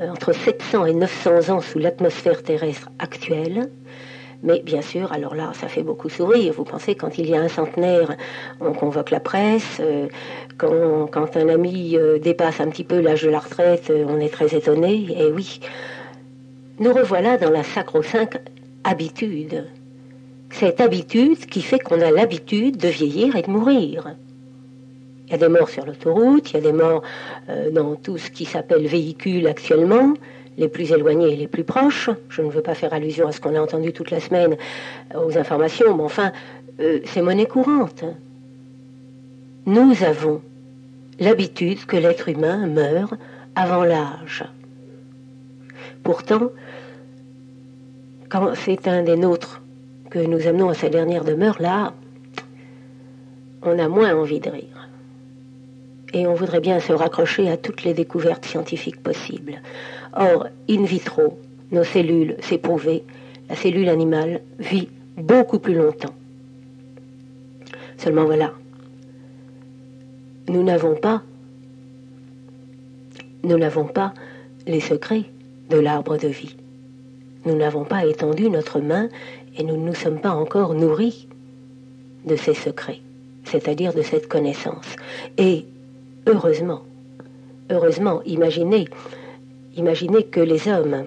[0.00, 3.70] euh, entre 700 et 900 ans sous l'atmosphère terrestre actuelle,
[4.42, 6.52] mais bien sûr, alors là, ça fait beaucoup sourire.
[6.56, 8.16] Vous pensez, quand il y a un centenaire,
[8.60, 9.80] on convoque la presse.
[9.80, 10.06] Euh,
[10.56, 14.54] quand, un ami euh, dépasse un petit peu l'âge de la retraite, on est très
[14.54, 15.08] étonné.
[15.18, 15.60] Et oui,
[16.78, 18.38] nous revoilà dans la sacro-sainte
[18.84, 19.66] habitude.
[20.50, 24.14] Cette habitude qui fait qu'on a l'habitude de vieillir et de mourir.
[25.26, 27.02] Il y a des morts sur l'autoroute, il y a des morts
[27.50, 30.14] euh, dans tout ce qui s'appelle véhicule actuellement,
[30.58, 32.10] les plus éloignés et les plus proches.
[32.28, 34.56] Je ne veux pas faire allusion à ce qu'on a entendu toute la semaine
[35.14, 36.32] euh, aux informations, mais enfin,
[36.80, 38.04] euh, c'est monnaie courante.
[39.64, 40.42] Nous avons
[41.18, 43.14] l'habitude que l'être humain meurt
[43.54, 44.44] avant l'âge.
[46.02, 46.50] Pourtant,
[48.28, 49.62] quand c'est un des nôtres
[50.10, 51.92] que nous amenons à sa dernière demeure, là,
[53.62, 54.88] on a moins envie de rire.
[56.14, 59.60] Et on voudrait bien se raccrocher à toutes les découvertes scientifiques possibles.
[60.14, 61.38] Or, in vitro,
[61.70, 62.60] nos cellules, c'est
[63.48, 66.14] la cellule animale vit beaucoup plus longtemps.
[67.96, 68.52] Seulement voilà,
[70.48, 71.22] nous n'avons pas,
[73.42, 74.14] nous n'avons pas
[74.66, 75.24] les secrets
[75.70, 76.56] de l'arbre de vie.
[77.44, 79.08] Nous n'avons pas étendu notre main
[79.56, 81.28] et nous ne nous sommes pas encore nourris
[82.24, 83.00] de ces secrets,
[83.44, 84.96] c'est-à-dire de cette connaissance.
[85.38, 85.66] Et
[86.26, 86.82] heureusement,
[87.70, 88.86] heureusement, imaginez,
[89.78, 91.04] imaginez que les hommes,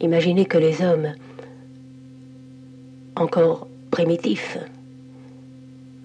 [0.00, 1.12] imaginez que les hommes
[3.16, 4.56] encore primitifs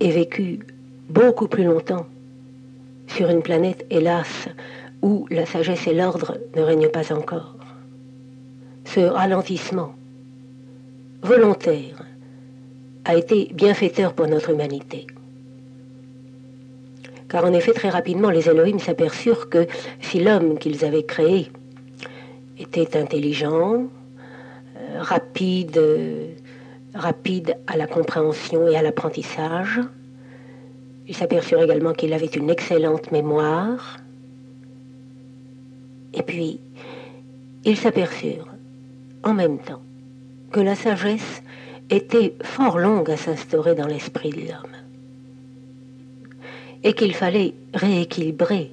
[0.02, 0.60] aient vécu
[1.10, 2.08] beaucoup plus longtemps
[3.08, 4.50] sur une planète, hélas,
[5.02, 7.56] où la sagesse et l'ordre ne règnent pas encore.
[8.84, 9.96] Ce ralentissement
[11.22, 12.04] volontaire
[13.06, 15.08] a été bienfaiteur pour notre humanité.
[17.36, 19.68] Car en effet, très rapidement, les Elohim s'aperçurent que
[20.00, 21.52] si l'homme qu'ils avaient créé
[22.58, 23.88] était intelligent,
[24.78, 25.78] euh, rapide,
[26.94, 29.82] rapide à la compréhension et à l'apprentissage,
[31.10, 33.98] ils s'aperçurent également qu'il avait une excellente mémoire,
[36.14, 36.62] et puis,
[37.66, 38.48] ils s'aperçurent
[39.26, 39.82] en même temps
[40.54, 41.44] que la sagesse
[41.90, 44.85] était fort longue à s'instaurer dans l'esprit de l'homme.
[46.86, 48.72] Et qu'il fallait rééquilibrer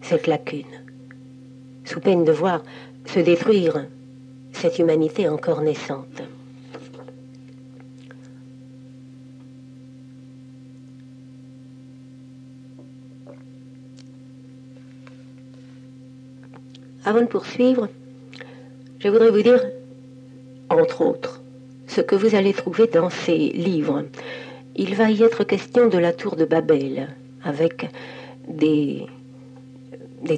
[0.00, 0.62] cette lacune,
[1.84, 2.62] sous peine de voir
[3.04, 3.86] se détruire
[4.52, 6.22] cette humanité encore naissante.
[17.04, 17.88] Avant de poursuivre,
[19.00, 19.60] je voudrais vous dire,
[20.70, 21.42] entre autres,
[21.88, 24.04] ce que vous allez trouver dans ces livres.
[24.76, 27.08] Il va y être question de la tour de Babel,
[27.44, 27.90] avec
[28.62, 29.06] des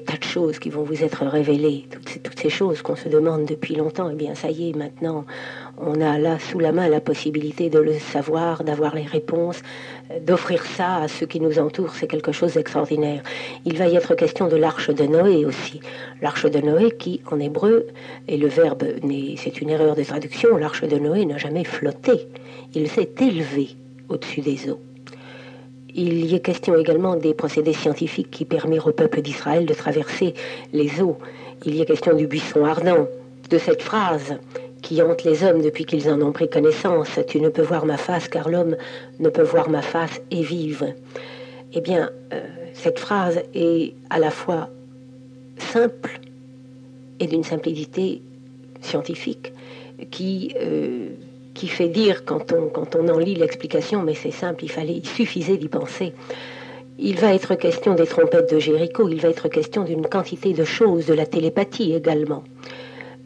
[0.00, 3.08] tas de choses qui vont vous être révélées, toutes ces, toutes ces choses qu'on se
[3.08, 5.26] demande depuis longtemps, et eh bien ça y est, maintenant,
[5.78, 9.60] on a là sous la main la possibilité de le savoir, d'avoir les réponses,
[10.22, 13.22] d'offrir ça à ceux qui nous entourent, c'est quelque chose d'extraordinaire.
[13.64, 15.80] Il va y être question de l'arche de Noé aussi.
[16.22, 17.86] L'arche de Noé qui, en hébreu,
[18.26, 18.84] et le verbe,
[19.36, 22.28] c'est une erreur de traduction, l'arche de Noé n'a jamais flotté,
[22.74, 23.76] il s'est élevé
[24.08, 24.80] au-dessus des eaux.
[25.96, 30.34] Il y est question également des procédés scientifiques qui permirent au peuple d'Israël de traverser
[30.72, 31.18] les eaux.
[31.64, 33.06] Il y est question du buisson ardent,
[33.48, 34.34] de cette phrase
[34.82, 37.20] qui hante les hommes depuis qu'ils en ont pris connaissance.
[37.28, 38.76] Tu ne peux voir ma face car l'homme
[39.20, 40.86] ne peut voir ma face et vivre.
[41.72, 42.40] Eh bien, euh,
[42.72, 44.70] cette phrase est à la fois
[45.58, 46.20] simple
[47.20, 48.20] et d'une simplicité
[48.80, 49.52] scientifique
[50.10, 51.10] qui euh,
[51.54, 55.56] qui fait dire quand on, en lit l'explication, mais c'est simple, il, fallait, il suffisait
[55.56, 56.12] d'y penser.
[56.98, 60.64] Il va être question des trompettes de Jéricho, il va être question d'une quantité de
[60.64, 62.44] choses, de la télépathie également.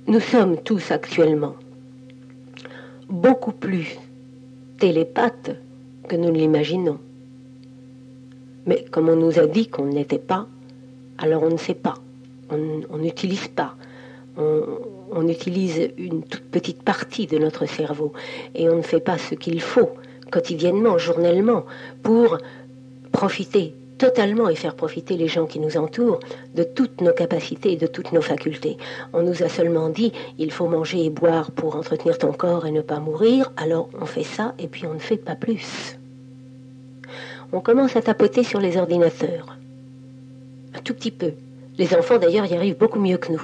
[0.06, 1.56] Nous sommes tous actuellement
[3.08, 3.98] beaucoup plus
[4.78, 5.56] télépathes
[6.08, 6.98] que nous ne l'imaginons.
[8.66, 10.46] Mais comme on nous a dit qu'on n'était pas,
[11.16, 11.94] alors on ne sait pas,
[12.50, 13.77] on n'utilise pas.
[14.38, 18.12] On, utilise une toute petite partie de notre cerveau
[18.54, 19.90] et on ne fait pas ce qu'il faut
[20.30, 21.64] quotidiennement, journellement,
[22.02, 22.38] pour
[23.10, 26.20] profiter totalement et faire profiter les gens qui nous entourent
[26.54, 28.76] de toutes nos capacités et de toutes nos facultés.
[29.12, 32.70] On nous a seulement dit il faut manger et boire pour entretenir ton corps et
[32.70, 35.98] ne pas mourir, alors on fait ça et puis on ne fait pas plus.
[37.52, 39.56] On commence à tapoter sur les ordinateurs.
[40.74, 41.32] Un tout petit peu.
[41.76, 43.42] Les enfants d'ailleurs y arrivent beaucoup mieux que nous.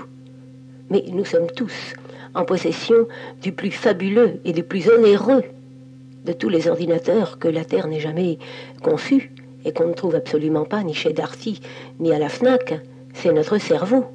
[0.90, 1.94] Mais nous sommes tous
[2.35, 3.07] en possession
[3.42, 5.44] du plus fabuleux et du plus onéreux
[6.25, 8.38] de tous les ordinateurs que la Terre n'ait jamais
[8.83, 9.33] conçus
[9.64, 11.61] et qu'on ne trouve absolument pas ni chez Darty
[12.01, 12.81] ni à la FNAC,
[13.14, 14.07] c'est notre cerveau.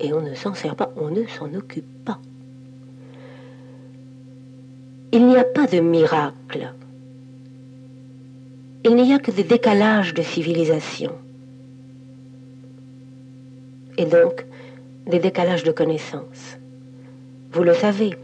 [0.00, 2.18] Et on ne s'en sert pas, on ne s'en occupe pas.
[5.12, 6.72] Il n'y a pas de miracle.
[8.84, 11.12] Il n'y a que des décalages de civilisation.
[13.96, 14.46] Et donc,
[15.08, 16.58] des décalages de connaissances.
[17.52, 18.14] Vous le savez,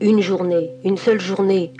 [0.00, 1.72] une journée, une seule journée,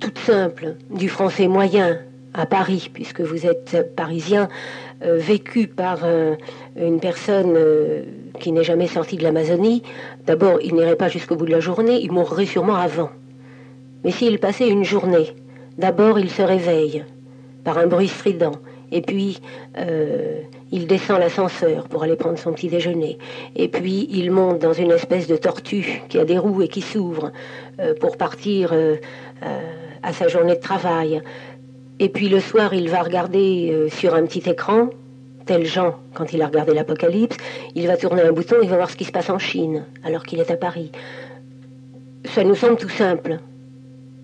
[0.00, 1.98] toute simple, du français moyen
[2.32, 4.48] à Paris, puisque vous êtes parisien,
[5.02, 6.36] euh, vécu par euh,
[6.76, 8.02] une personne euh,
[8.38, 9.82] qui n'est jamais sortie de l'Amazonie,
[10.26, 13.10] d'abord, il n'irait pas jusqu'au bout de la journée, il mourrait sûrement avant.
[14.04, 15.34] Mais s'il passait une journée,
[15.76, 17.04] d'abord il se réveille
[17.64, 18.52] par un bruit strident,
[18.92, 19.40] et puis
[20.72, 23.18] il descend l'ascenseur pour aller prendre son petit déjeuner.
[23.54, 26.80] Et puis il monte dans une espèce de tortue qui a des roues et qui
[26.80, 27.32] s'ouvre
[27.78, 28.96] euh, pour partir euh,
[29.44, 29.60] euh,
[30.02, 31.22] à sa journée de travail.
[31.98, 34.90] Et puis le soir, il va regarder sur un petit écran,
[35.46, 37.38] tel Jean quand il a regardé l'Apocalypse,
[37.74, 40.24] il va tourner un bouton, il va voir ce qui se passe en Chine alors
[40.24, 40.92] qu'il est à Paris.
[42.26, 43.38] Ça nous semble tout simple.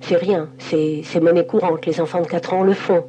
[0.03, 3.05] C'est rien, c'est monnaie courante, les enfants de 4 ans le font.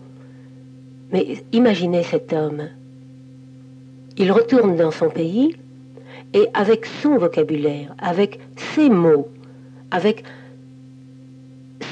[1.12, 2.70] Mais imaginez cet homme
[4.18, 5.56] il retourne dans son pays
[6.34, 9.28] et avec son vocabulaire, avec ses mots,
[9.92, 10.24] avec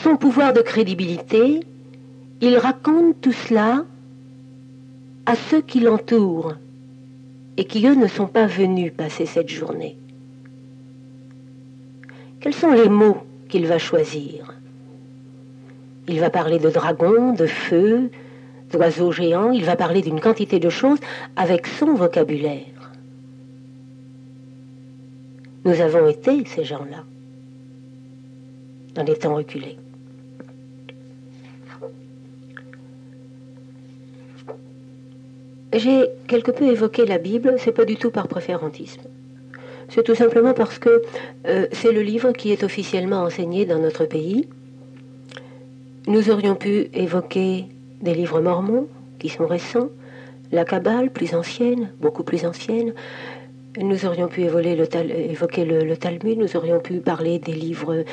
[0.03, 1.61] son pouvoir de crédibilité,
[2.41, 3.85] il raconte tout cela
[5.25, 6.55] à ceux qui l'entourent
[7.57, 9.97] et qui, eux, ne sont pas venus passer cette journée.
[12.39, 13.17] Quels sont les mots
[13.49, 14.55] qu'il va choisir?
[16.07, 18.09] Il va parler de dragons, de feu,
[18.71, 20.99] d'oiseaux géants, il va parler d'une quantité de choses
[21.35, 22.91] avec son vocabulaire.
[25.63, 27.03] Nous avons été ces gens-là
[28.95, 29.77] dans les temps reculés.
[35.73, 39.01] J'ai quelque peu évoqué la Bible, c'est pas du tout par préférentisme.
[39.87, 41.01] C'est tout simplement parce que
[41.47, 44.47] euh, c'est le livre qui est officiellement enseigné dans notre pays.
[46.07, 47.65] Nous aurions pu évoquer
[48.01, 48.87] des livres mormons
[49.19, 49.89] qui sont récents,
[50.51, 52.93] la Kabbale plus ancienne, beaucoup plus ancienne,
[53.79, 58.03] nous aurions pu évoquer le, Talmud, nous aurions pu parler des livres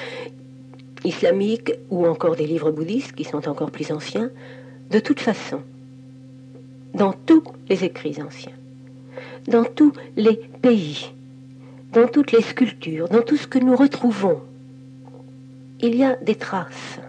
[1.04, 4.30] islamiques ou encore des livres bouddhistes qui sont encore plus anciens.
[4.90, 5.60] De toute façon,
[6.94, 8.52] dans tous les écrits anciens,
[9.48, 11.10] dans tous les pays,
[11.92, 14.40] dans toutes les sculptures, dans tout ce que nous retrouvons,
[15.80, 17.00] il y a des traces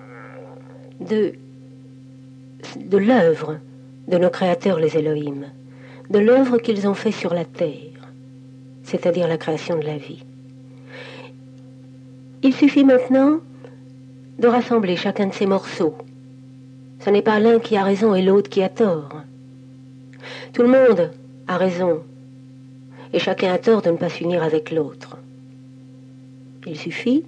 [0.99, 1.33] de,
[2.77, 3.57] de l'œuvre
[4.07, 5.45] de nos créateurs les Elohim,
[6.09, 8.09] de l'œuvre qu'ils ont fait sur la terre,
[8.83, 10.23] c'est-à-dire la création de la vie.
[12.41, 13.39] Il suffit maintenant
[14.39, 15.95] de rassembler chacun de ces morceaux.
[17.01, 19.21] Ce n'est pas l'un qui a raison et l'autre qui a tort.
[20.53, 21.11] Tout le monde
[21.47, 22.01] a raison
[23.13, 25.17] et chacun a tort de ne pas s'unir avec l'autre.
[26.65, 27.23] Il suffit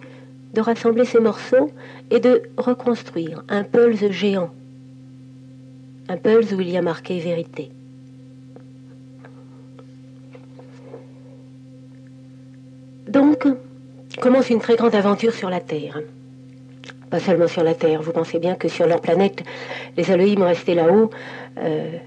[0.54, 1.72] de rassembler ces morceaux
[2.10, 4.52] et de reconstruire un pulse géant,
[6.10, 7.72] un pulse où il y a marqué vérité.
[13.08, 13.46] Donc,
[14.22, 16.00] commence une très grande aventure sur la Terre.
[17.10, 19.44] Pas seulement sur la Terre, vous pensez bien que sur leur planète,
[19.98, 21.10] les Elohim restés là-haut,
[21.58, 21.98] euh,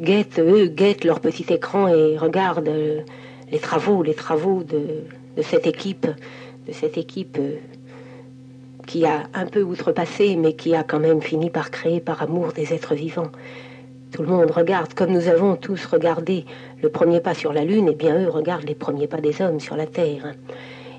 [0.00, 3.00] guettent, eux, guettent leur petit écran et regardent euh,
[3.50, 6.06] les travaux, les travaux de, cette équipe,
[6.68, 7.56] de cette équipe euh,
[8.86, 12.52] qui a un peu outrepassé, mais qui a quand même fini par créer par amour
[12.52, 13.30] des êtres vivants.
[14.12, 16.44] Tout le monde regarde, comme nous avons tous regardé
[16.82, 19.60] le premier pas sur la Lune, et bien eux regardent les premiers pas des hommes
[19.60, 20.34] sur la Terre.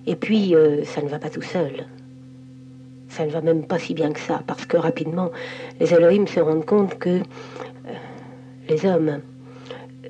[0.05, 1.85] Et puis, euh, ça ne va pas tout seul.
[3.09, 5.31] Ça ne va même pas si bien que ça, parce que rapidement,
[5.79, 7.93] les Elohim se rendent compte que euh,
[8.67, 9.21] les hommes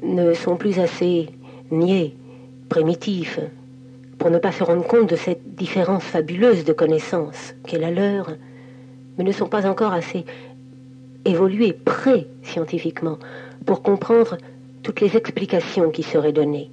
[0.02, 1.30] ne sont plus assez
[1.72, 2.14] niais,
[2.70, 3.40] primitifs,
[4.18, 8.32] pour ne pas se rendre compte de cette différence fabuleuse de connaissances qu'est la leur,
[9.18, 10.26] mais ne sont pas encore assez
[11.26, 13.18] évolués, prêts scientifiquement,
[13.66, 14.38] pour comprendre
[14.84, 16.70] toutes les explications qui seraient données.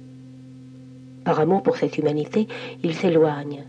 [1.25, 2.47] Par amour pour cette humanité,
[2.83, 3.63] ils s'éloignent.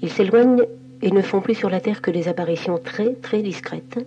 [0.00, 0.64] Ils s'éloignent
[1.02, 3.98] et ne font plus sur la Terre que des apparitions très très discrètes,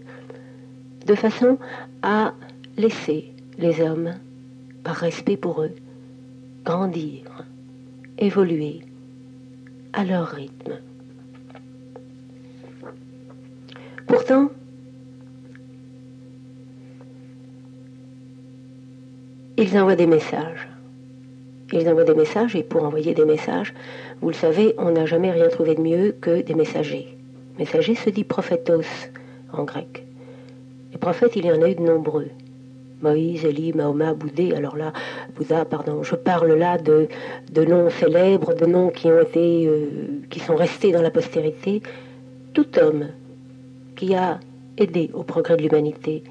[1.06, 1.58] de façon
[2.02, 2.34] à
[2.78, 4.14] laisser les hommes,
[4.84, 5.76] par respect pour eux,
[6.64, 7.46] grandir
[8.18, 8.82] évoluer
[9.94, 10.80] à leur rythme.
[14.08, 14.50] Pourtant,
[19.58, 20.68] ils envoient des messages.
[21.74, 23.74] Ils envoient des messages et pour envoyer des messages,
[24.22, 27.18] vous le savez, on n'a jamais rien trouvé de mieux que des messagers.
[27.58, 29.10] Messager se dit prophétos
[29.52, 30.06] en grec.
[30.92, 32.30] Les prophètes, il y en a eu de nombreux.
[33.06, 34.58] Moïse, Élie, Mahoma, Bouddha.
[34.58, 34.92] Alors là,
[35.36, 37.08] Bouddha, pardon, je parle là de,
[37.64, 39.86] noms célèbres, de noms qui ont été, euh,
[40.32, 41.84] qui sont restés dans la postérité.
[42.54, 43.10] Tout homme
[43.96, 44.40] qui a
[44.78, 46.24] aidé au progrès de l'humanité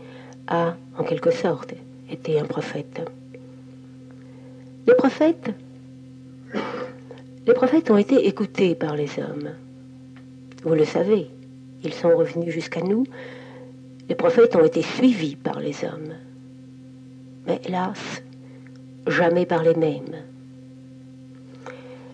[0.48, 1.74] a, en quelque sorte,
[2.10, 3.00] été un prophète.
[4.88, 5.50] Les prophètes,
[7.46, 9.50] les prophètes ont été écoutés par les hommes.
[10.64, 11.28] Vous le savez,
[11.84, 13.04] ils sont revenus jusqu'à nous.
[14.08, 16.14] Les prophètes ont été suivis par les hommes
[17.46, 18.22] mais hélas,
[19.06, 20.16] jamais par les mêmes.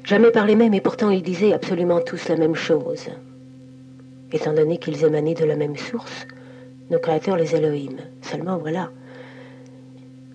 [0.05, 3.09] Jamais par les mêmes, et pourtant ils disaient absolument tous la même chose.
[4.33, 6.27] Étant donné qu'ils émanaient de la même source,
[6.91, 7.97] nos créateurs les Elohim.
[8.23, 8.91] Seulement voilà.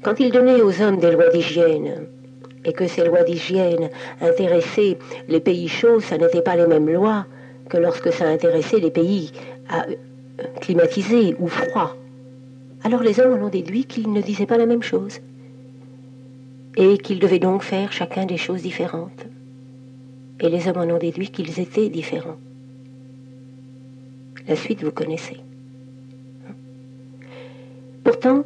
[0.04, 2.08] Quand ils donnaient aux hommes des lois d'hygiène,
[2.66, 3.90] et que ces lois d'hygiène
[4.22, 7.26] intéressaient les pays chauds, ça n'était pas les mêmes lois
[7.70, 9.32] que lorsque ça intéressait les pays
[10.62, 11.96] climatisés ou froids.
[12.86, 15.20] Alors les hommes en ont déduit qu'ils ne disaient pas la même chose
[16.78, 19.26] et qu'ils devaient donc faire chacun des choses différentes.
[20.40, 22.38] Et les hommes en ont déduit qu'ils étaient différents.
[24.48, 25.38] La suite, vous connaissez.
[28.04, 28.44] Pourtant,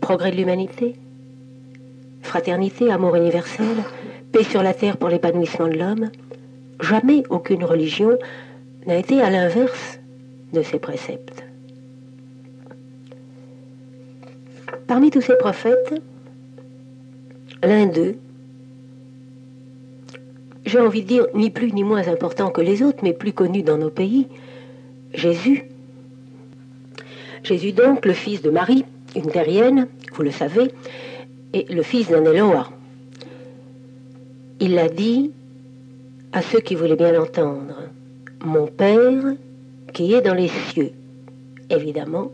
[0.00, 0.96] progrès de l'humanité,
[2.22, 3.84] fraternité, amour universel,
[4.32, 6.10] paix sur la terre pour l'épanouissement de l'homme,
[6.80, 8.18] jamais aucune religion
[8.88, 10.00] n'a été à l'inverse
[10.52, 11.47] de ces préceptes.
[14.88, 16.02] Parmi tous ces prophètes,
[17.62, 18.16] l'un d'eux,
[20.64, 23.62] j'ai envie de dire ni plus ni moins important que les autres, mais plus connu
[23.62, 24.28] dans nos pays,
[25.12, 25.64] Jésus.
[27.44, 30.72] Jésus donc, le fils de Marie, une terrienne, vous le savez,
[31.52, 32.70] et le fils d'un Éloa.
[34.58, 35.32] Il l'a dit
[36.32, 37.74] à ceux qui voulaient bien l'entendre.
[38.42, 39.34] Mon Père
[39.92, 40.92] qui est dans les cieux.
[41.68, 42.32] Évidemment,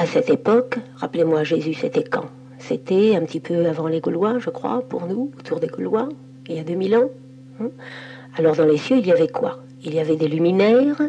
[0.00, 2.24] à cette époque, rappelez-moi Jésus, c'était quand?
[2.58, 6.08] C'était un petit peu avant les Gaulois, je crois, pour nous, autour des Gaulois,
[6.48, 7.10] il y a 2000 ans.
[7.60, 7.68] Hein.
[8.38, 9.58] Alors dans les cieux, il y avait quoi?
[9.84, 11.02] Il y avait des luminaires,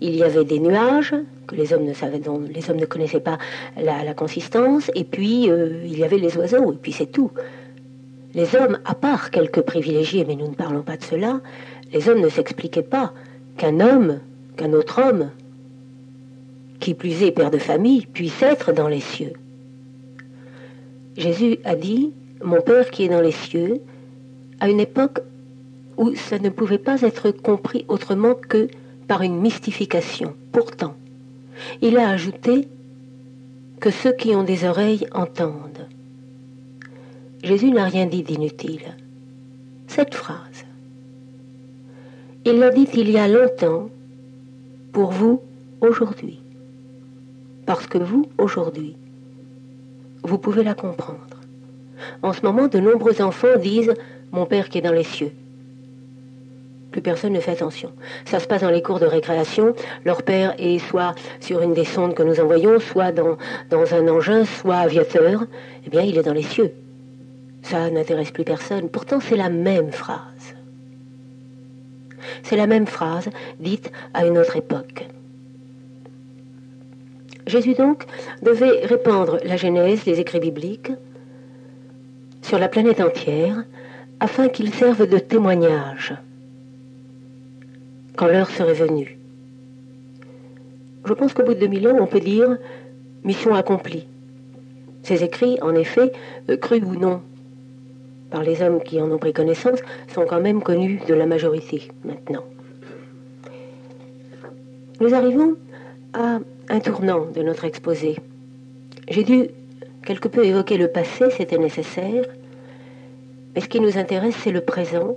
[0.00, 1.16] il y avait des nuages
[1.48, 3.38] que les hommes ne dont les hommes ne connaissaient pas
[3.76, 7.32] la, consistance, et puis euh, il y avait les oiseaux, et puis c'est tout.
[8.32, 11.40] les hommes, à part quelques privilégiés, mais nous ne parlons pas de cela,
[11.92, 13.12] les hommes ne s'expliquaient pas
[13.56, 14.20] qu'un homme,
[14.56, 15.30] qu'un autre homme,
[16.80, 19.32] qui plus est père de famille, puisse être dans les cieux.
[21.16, 22.12] Jésus a dit,
[22.42, 23.80] mon Père qui est dans les cieux,
[24.60, 25.20] à une époque
[25.96, 28.68] où ça ne pouvait pas être compris autrement que
[29.08, 30.34] par une mystification.
[30.52, 30.94] Pourtant,
[31.80, 32.68] il a ajouté
[33.80, 35.88] que ceux qui ont des oreilles entendent.
[37.42, 38.96] Jésus n'a rien dit d'inutile.
[39.86, 40.64] Cette phrase,
[42.44, 43.88] il l'a dit il y a longtemps,
[44.92, 45.40] pour vous
[45.80, 46.40] aujourd'hui.
[47.66, 48.96] Parce que vous, aujourd'hui,
[50.22, 51.18] vous pouvez la comprendre.
[52.22, 53.94] En ce moment, de nombreux enfants disent
[54.32, 55.32] Mon Père qui est dans les cieux
[56.96, 57.92] plus personne ne fait attention.
[58.24, 59.74] Ça se passe dans les cours de récréation.
[60.06, 63.36] Leur père est soit sur une des sondes que nous envoyons, soit dans,
[63.68, 65.44] dans un engin, soit aviateur.
[65.84, 66.72] Eh bien, il est dans les cieux.
[67.60, 68.88] Ça n'intéresse plus personne.
[68.88, 70.54] Pourtant, c'est la même phrase.
[72.42, 73.28] C'est la même phrase
[73.60, 75.06] dite à une autre époque.
[77.46, 78.04] Jésus donc
[78.42, 80.92] devait répandre la Genèse, les écrits bibliques,
[82.42, 83.64] sur la planète entière,
[84.20, 86.14] afin qu'ils servent de témoignage
[88.16, 89.18] quand l'heure serait venue.
[91.04, 92.58] Je pense qu'au bout de 2000 ans, on peut dire
[93.22, 94.06] mission accomplie.
[95.02, 96.10] Ces écrits, en effet,
[96.50, 97.22] euh, crus ou non
[98.30, 99.78] par les hommes qui en ont pris connaissance,
[100.12, 102.42] sont quand même connus de la majorité maintenant.
[105.00, 105.56] Nous arrivons
[106.12, 106.38] à
[106.68, 108.16] un tournant de notre exposé.
[109.08, 109.48] J'ai dû
[110.04, 112.24] quelque peu évoquer le passé, c'était nécessaire,
[113.54, 115.16] mais ce qui nous intéresse, c'est le présent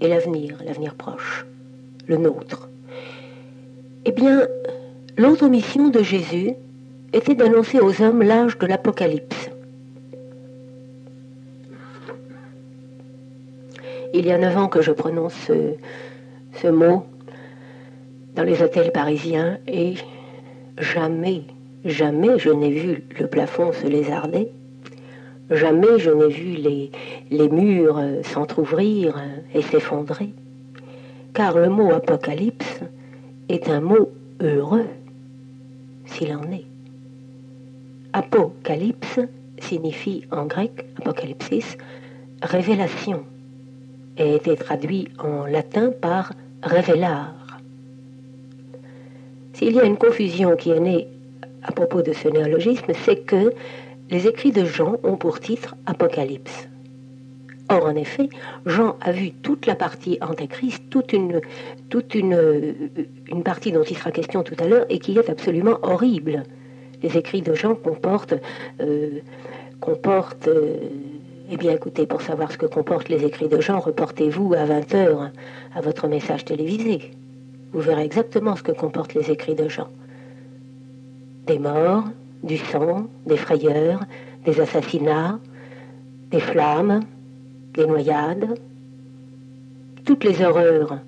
[0.00, 1.46] et l'avenir, l'avenir proche
[2.06, 2.68] le nôtre.
[4.04, 4.46] Eh bien,
[5.16, 6.52] l'autre mission de Jésus
[7.12, 9.50] était d'annoncer aux hommes l'âge de l'Apocalypse.
[14.14, 15.74] Il y a neuf ans que je prononce ce,
[16.54, 17.04] ce mot
[18.34, 19.94] dans les hôtels parisiens et
[20.78, 21.42] jamais,
[21.84, 24.48] jamais je n'ai vu le plafond se lézarder.
[25.50, 26.56] Jamais je n'ai vu
[27.30, 29.14] les, murs s'entr'ouvrir
[29.54, 30.30] et s'effondrer
[31.36, 32.80] car le mot apocalypse
[33.50, 34.10] est un mot
[34.40, 34.86] heureux,
[36.06, 36.64] s'il en est.
[38.14, 39.20] Apocalypse
[39.58, 41.76] signifie en grec, apocalypsis,
[42.40, 43.22] révélation,
[44.16, 47.34] et a été traduit en latin par révélar.
[49.56, 51.08] S'il y a une confusion qui est née
[51.62, 53.54] à propos de ce néologisme, c'est que
[54.10, 56.68] les écrits de Jean ont pour titre Apocalypse.
[57.70, 58.28] Or, en effet,
[58.66, 61.40] Jean a vu toute la partie Antéchrist, toute une,
[63.46, 66.42] partie dont il sera question tout à l'heure, et qui est absolument horrible.
[67.02, 68.34] Les écrits de Jean comportent,
[68.82, 69.20] euh,
[69.88, 70.76] euh,
[71.50, 75.30] eh bien écoutez, pour savoir ce que comportent les écrits de Jean, reportez-vous à 20h
[75.74, 77.10] à votre message télévisé.
[77.72, 79.88] Vous verrez exactement ce que comportent les écrits de Jean.
[81.46, 82.04] Des morts,
[82.42, 84.04] du sang, des frayeurs,
[84.44, 85.38] des assassinats,
[86.30, 87.00] des flammes,
[87.74, 88.58] des noyades,
[90.04, 90.98] toutes les horreurs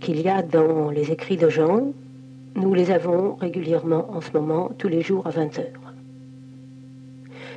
[0.00, 1.92] qu'il y a dans les écrits de Jean,
[2.56, 5.94] nous les avons régulièrement en ce moment, tous les jours à 20 heures.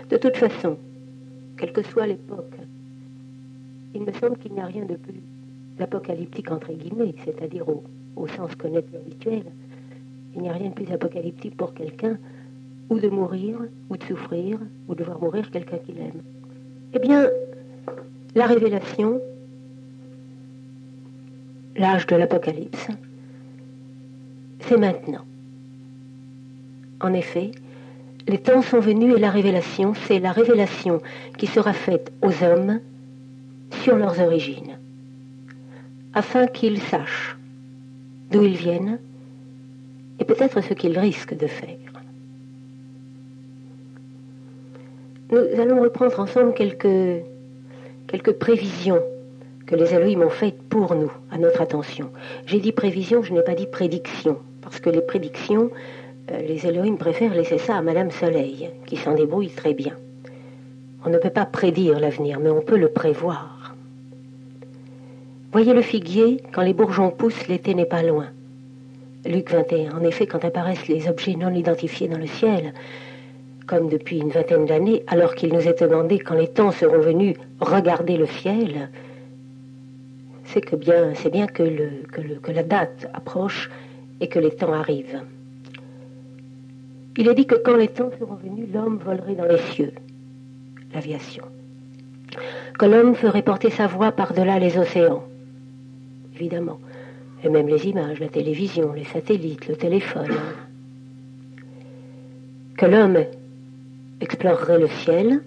[0.09, 0.77] De toute façon,
[1.57, 2.55] quelle que soit l'époque,
[3.95, 5.21] il me semble qu'il n'y a rien de plus
[5.79, 7.83] apocalyptique entre guillemets, c'est-à-dire au,
[8.15, 9.43] au, sens connaître habituel.
[10.35, 12.17] Il n'y a rien de plus apocalyptique pour quelqu'un
[12.89, 13.57] ou de mourir,
[13.89, 16.21] ou de souffrir, ou de voir mourir quelqu'un qu'il aime.
[16.93, 17.29] Eh bien,
[18.35, 19.21] la révélation,
[21.75, 22.87] l'âge de l'Apocalypse,
[24.59, 25.25] c'est maintenant.
[27.01, 27.51] En effet,
[28.27, 31.01] les temps sont venus et la révélation, c'est la révélation
[31.37, 32.79] qui sera faite aux hommes
[33.83, 34.77] sur leurs origines,
[36.13, 37.37] afin qu'ils sachent
[38.31, 38.99] d'où ils viennent
[40.19, 41.77] et peut-être ce qu'ils risquent de faire.
[45.31, 49.01] Nous allons reprendre ensemble quelques prévisions
[49.65, 52.11] que les Elohim ont faites pour nous, à notre attention.
[52.45, 55.71] J'ai dit prévision, je n'ai pas dit prédiction, parce que les prédictions,
[56.31, 59.95] euh, les Elohim préfèrent laisser ça à Madame Soleil, qui s'en débrouille très bien.
[61.05, 63.52] On ne peut pas prédire l'avenir, mais on peut le prévoir.
[65.53, 68.29] Voyez le figuier, quand les bourgeons poussent, l'été n'est pas loin.
[69.23, 69.91] Luc 21.
[69.91, 72.73] En effet, quand apparaissent les objets non identifiés dans le ciel,
[73.67, 77.35] comme depuis une vingtaine d'années, alors qu'il nous est demandé quand les temps seront venus
[77.59, 78.89] regarder le ciel,
[80.45, 81.63] c'est que bien, c'est bien que,
[82.41, 83.69] que, la date approche
[84.21, 85.21] et que les temps arrivent.
[87.15, 89.93] Il est dit que quand les temps seront venus, l'homme volerait dans les cieux,
[90.95, 91.45] l'aviation.
[92.79, 95.23] que l'homme ferait porter sa voix par-delà les océans.
[96.43, 96.81] Évidemment.
[97.41, 100.27] Et même les images, la télévision, les satellites, le téléphone.
[102.77, 103.23] Que l'homme
[104.19, 105.41] explorerait le ciel.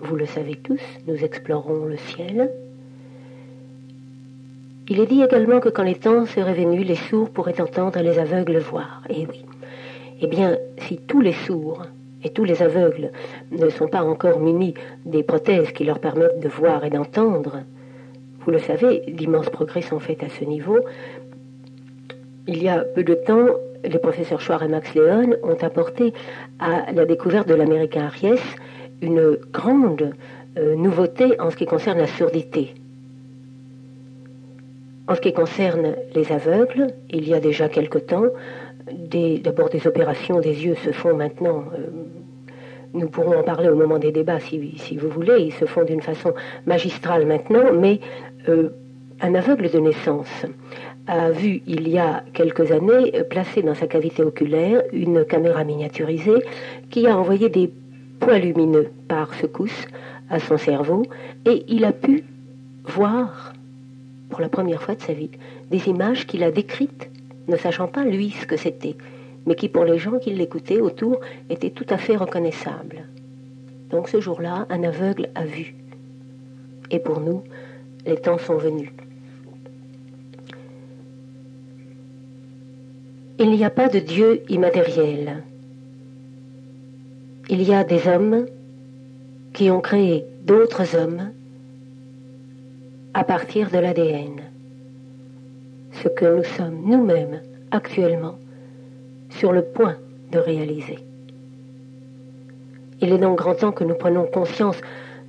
[0.00, 2.50] Vous le savez tous, nous explorons le ciel.
[4.90, 8.18] Il est dit également que quand les temps seraient venus, les sourds pourraient entendre les
[8.18, 9.02] aveugles voir.
[9.08, 9.46] Eh oui.
[10.20, 11.86] Eh bien, si tous les sourds
[12.22, 13.12] et tous les aveugles
[13.50, 14.74] ne sont pas encore munis
[15.06, 17.62] des prothèses qui leur permettent de voir et d'entendre,
[18.50, 20.80] vous le savez, d'immenses progrès sont faits à ce niveau.
[22.48, 23.46] Il y a peu de temps,
[23.84, 26.12] les professeurs Schwarr et Max Leon ont apporté
[26.58, 28.40] à la découverte de l'américain Aries
[29.02, 30.16] une grande
[30.58, 32.74] euh, nouveauté en ce qui concerne la surdité.
[35.06, 38.30] En ce qui concerne les aveugles, il y a déjà quelque temps,
[39.44, 41.86] d'abord des opérations des yeux se font maintenant, euh,
[42.94, 46.02] nous pourrons en parler au moment des débats si, vous voulez, ils se font d'une
[46.02, 46.34] façon
[46.66, 48.00] magistrale maintenant, mais
[48.48, 48.70] euh,
[49.20, 50.46] un aveugle de naissance
[51.06, 56.42] a vu il y a quelques années, placé dans sa cavité oculaire, une caméra miniaturisée
[56.90, 57.70] qui a envoyé des
[58.20, 59.86] points lumineux par secousse
[60.28, 61.02] à son cerveau
[61.46, 62.24] et il a pu
[62.84, 63.52] voir
[64.30, 65.30] pour la première fois de sa vie
[65.70, 67.10] des images qu'il a décrites
[67.48, 68.94] ne sachant pas lui ce que c'était,
[69.46, 73.06] mais qui pour les gens qui l'écoutaient autour était tout à fait reconnaissable.
[73.90, 75.74] Donc ce jour-là, un aveugle a vu.
[76.90, 77.42] Et pour nous,
[78.06, 78.90] les temps sont venus.
[83.38, 85.42] Il n'y a pas de Dieu immatériel.
[87.48, 88.46] Il y a des hommes
[89.54, 91.30] qui ont créé d'autres hommes
[93.14, 94.40] à partir de l'ADN
[96.02, 98.38] ce que nous sommes nous-mêmes actuellement
[99.30, 99.96] sur le point
[100.30, 100.98] de réaliser.
[103.00, 104.76] Il est donc grand temps que nous prenions conscience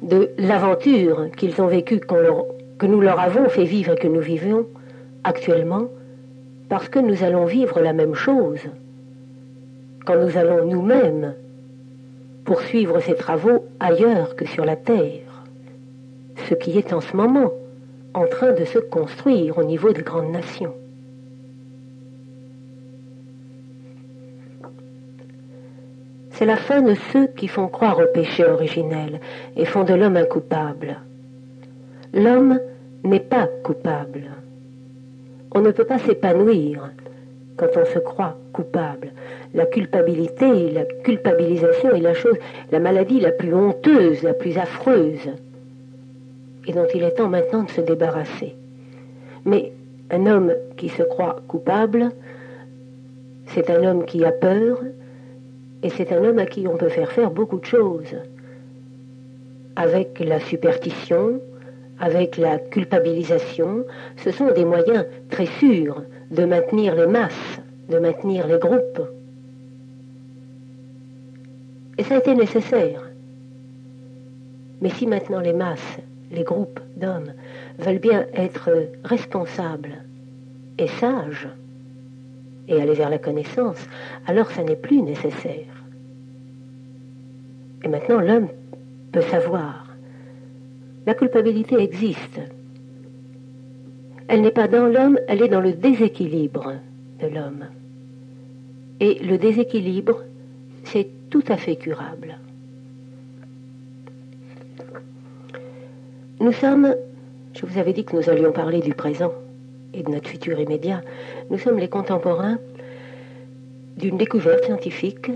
[0.02, 4.66] de l'aventure qu'ils ont vécue, que nous leur avons fait vivre et que nous vivons
[5.24, 5.88] actuellement,
[6.68, 8.62] parce que nous allons vivre la même chose
[10.06, 11.36] quand nous allons nous-mêmes
[12.44, 15.46] poursuivre ces travaux ailleurs que sur la Terre,
[16.50, 17.52] ce qui est en ce moment
[18.14, 20.74] en train de se construire au niveau des grandes nations.
[26.42, 29.20] C'est la fin de ceux qui font croire au péché originel
[29.56, 30.98] et font de l'homme un coupable.
[32.16, 32.60] L'homme
[33.04, 34.24] n'est pas coupable.
[35.54, 36.90] On ne peut pas s'épanouir
[37.58, 39.12] quand on se croit coupable.
[39.54, 42.38] La culpabilité, la culpabilisation est la chose,
[42.72, 45.30] la maladie la plus honteuse, la plus affreuse
[46.66, 48.56] et dont il est temps maintenant de se débarrasser.
[49.46, 49.74] Mais
[50.10, 52.10] un homme qui se croit coupable,
[53.46, 54.80] c'est un homme qui a peur,
[55.84, 58.16] et c'est un homme à qui on peut faire faire beaucoup de choses.
[59.76, 61.42] Avec la superstition,
[62.00, 63.86] avec la culpabilisation,
[64.18, 69.02] ce sont des moyens très sûrs de maintenir les masses, de maintenir les groupes.
[71.98, 73.10] Et ça a été nécessaire.
[74.82, 76.00] Mais si maintenant les masses
[76.32, 77.34] les groupes d'hommes
[77.80, 78.70] veulent bien être
[79.04, 80.04] responsables
[80.78, 81.50] et sages
[82.72, 83.88] et aller vers la connaissance,
[84.28, 85.84] alors ça n'est plus nécessaire.
[87.84, 88.48] Et maintenant, l'homme
[89.12, 89.88] peut savoir.
[91.06, 92.40] La culpabilité existe.
[94.28, 96.76] Elle n'est pas dans l'homme, elle est dans le déséquilibre
[97.20, 97.66] de l'homme.
[99.00, 100.24] Et le déséquilibre,
[100.84, 102.38] c'est tout à fait curable.
[106.40, 106.96] Nous sommes,
[107.54, 109.34] je vous avais dit que nous allions parler du présent
[109.94, 111.02] et de notre futur immédiat,
[111.50, 112.60] nous sommes les contemporains
[113.98, 115.32] d'une découverte scientifique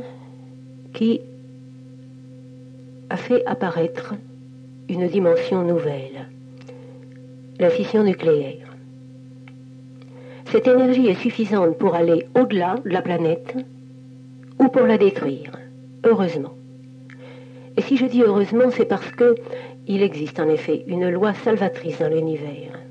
[0.94, 1.22] qui
[3.10, 4.16] a fait apparaître
[4.90, 6.30] une dimension nouvelle,
[7.60, 8.76] la fission nucléaire.
[10.52, 13.56] Cette énergie est suffisante pour aller au-delà de la planète
[14.60, 15.52] ou pour la détruire,
[16.06, 16.54] heureusement.
[17.78, 19.36] Et si je dis heureusement, c'est parce que
[19.88, 22.85] il existe en effet une loi salvatrice dans l'univers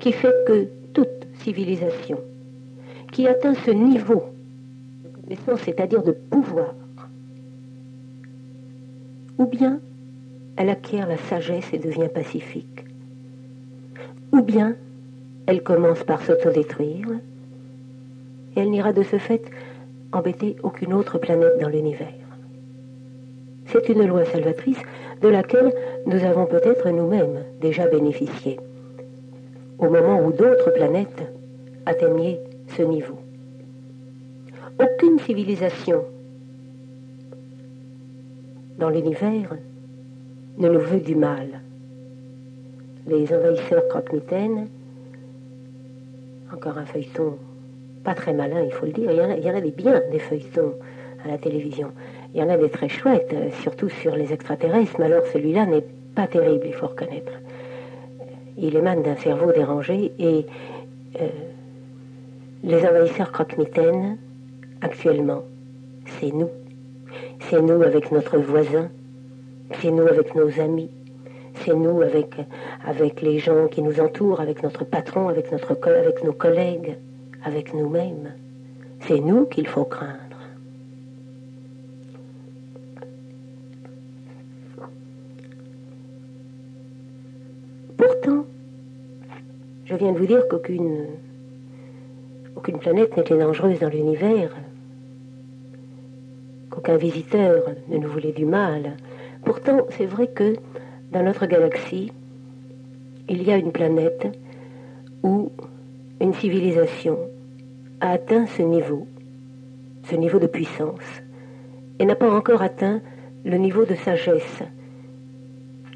[0.00, 2.18] qui fait que toute civilisation
[3.12, 4.24] qui atteint ce niveau
[5.28, 6.74] de c'est-à-dire de pouvoir,
[9.38, 9.80] ou bien
[10.56, 12.84] elle acquiert la sagesse et devient pacifique,
[14.32, 14.74] ou bien
[15.46, 17.08] elle commence par s'autodétruire,
[18.56, 19.42] et elle n'ira de ce fait
[20.12, 22.08] embêter aucune autre planète dans l'univers.
[23.66, 24.82] C'est une loi salvatrice
[25.22, 25.72] de laquelle
[26.06, 28.58] nous avons peut-être nous-mêmes déjà bénéficié,
[29.80, 31.22] au moment où d'autres planètes
[31.86, 33.18] atteignaient ce niveau.
[34.78, 36.04] Aucune civilisation
[38.78, 39.56] dans l'univers
[40.58, 41.60] ne nous veut du mal.
[43.06, 44.68] Les envahisseurs croque-mitaines,
[46.52, 47.36] encore un feuilleton
[48.04, 49.60] pas très malin, il faut le dire, il y en a, il y en a
[49.60, 50.74] des des feuilletons
[51.24, 51.92] à la télévision.
[52.32, 55.66] Il y en a des très chouettes, euh, surtout sur les extraterrestres, mais alors celui-là
[55.66, 57.32] n'est pas terrible, il faut reconnaître.
[58.62, 60.44] Il émane d'un cerveau dérangé et
[61.18, 61.28] euh,
[62.62, 64.18] les envahisseurs croque-mitaines,
[64.82, 65.42] actuellement,
[66.18, 66.50] c'est nous.
[67.48, 68.90] C'est nous avec notre voisin,
[69.80, 70.90] c'est nous avec nos amis,
[71.64, 76.98] c'est nous avec, les gens qui nous entourent, avec notre patron, avec, avec nos collègues,
[77.44, 78.34] avec nous-mêmes.
[79.00, 80.18] C'est nous qu'il faut craindre.
[87.96, 88.39] Pourtant,
[89.90, 91.06] je viens de vous dire qu'aucune
[92.54, 94.54] aucune planète n'était dangereuse dans l'univers,
[96.70, 98.96] qu'aucun visiteur ne nous voulait du mal.
[99.44, 100.54] Pourtant, c'est vrai que
[101.10, 102.12] dans notre galaxie,
[103.28, 104.28] il y a une planète
[105.24, 105.50] où
[106.20, 107.18] une civilisation
[108.00, 109.08] a atteint ce niveau,
[110.08, 111.22] ce niveau de puissance,
[111.98, 113.00] et n'a pas encore atteint
[113.44, 114.62] le niveau de sagesse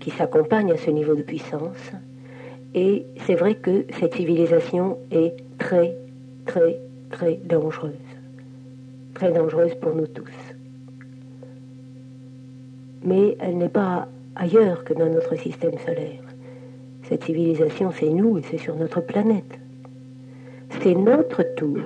[0.01, 1.92] qui s'accompagne à ce niveau de puissance.
[2.75, 5.97] Et c'est vrai que cette civilisation est très,
[6.45, 7.93] très, très dangereuse.
[9.14, 10.33] Très dangereuse pour nous tous.
[13.05, 16.22] Mais elle n'est pas ailleurs que dans notre système solaire.
[17.05, 19.59] Cette civilisation, c'est nous et c'est sur notre planète.
[20.83, 21.83] C'est notre tour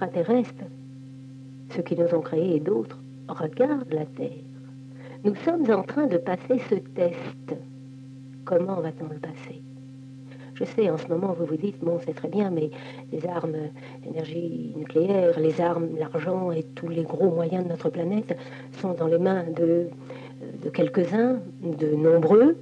[0.00, 0.64] Beaucoup d'extraterrestres,
[1.74, 2.98] ceux qui nous ont créés et d'autres,
[3.28, 4.44] regardent la Terre.
[5.24, 7.56] Nous sommes en train de passer ce test.
[8.44, 9.62] Comment va-t-on le passer?
[10.54, 12.70] Je sais, en ce moment, vous vous dites, bon, c'est très bien, mais
[13.12, 13.56] les armes,
[14.04, 18.36] l'énergie nucléaire, les armes, l'argent et tous les gros moyens de notre planète
[18.80, 19.88] sont dans les mains de,
[20.62, 22.56] de quelques-uns, de nombreux,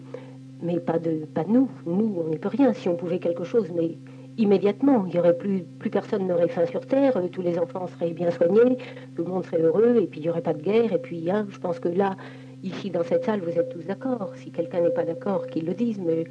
[0.62, 1.68] mais pas de, pas nous.
[1.86, 2.72] Nous, on n'y peut rien.
[2.72, 3.96] Si on pouvait quelque chose, mais
[4.38, 8.12] immédiatement, il y aurait plus, personne n'aurait faim sur Terre, euh, tous les enfants seraient
[8.12, 8.78] bien soignés,
[9.16, 10.92] tout le monde serait heureux, et puis il n'y aurait pas de guerre.
[10.92, 12.16] Et puis, hein, je pense que là,
[12.62, 14.32] ici dans cette salle, vous êtes tous d'accord.
[14.36, 16.24] Si quelqu'un n'est pas d'accord, qu'il le dise, mais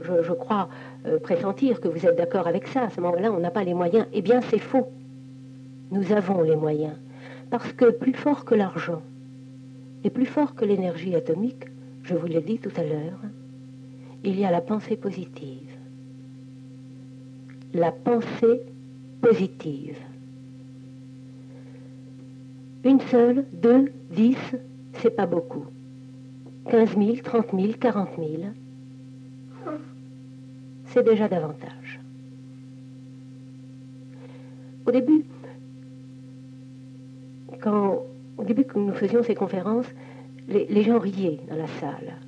[0.00, 0.68] je, crois
[1.06, 2.82] euh, pressentir que vous êtes d'accord avec ça.
[2.82, 4.06] À ce moment-là, on n'a pas les moyens.
[4.12, 4.88] Eh bien, c'est faux.
[5.90, 6.94] Nous avons les moyens.
[7.50, 9.02] Parce que plus fort que l'argent,
[10.04, 11.64] et plus fort que l'énergie atomique,
[12.02, 13.20] je vous l'ai dit tout à l'heure,
[14.24, 15.75] il y a la pensée positive.
[17.76, 18.62] La pensée
[19.20, 19.98] positive.
[22.84, 24.38] Une seule, deux, dix,
[24.94, 25.66] c'est pas beaucoup.
[26.70, 28.54] Quinze mille, trente mille, quarante mille,
[30.86, 32.00] c'est déjà davantage.
[34.86, 35.26] Au début,
[37.60, 38.04] quand,
[38.38, 39.92] au début que nous faisions ces conférences,
[40.48, 42.25] les gens riaient dans la salle.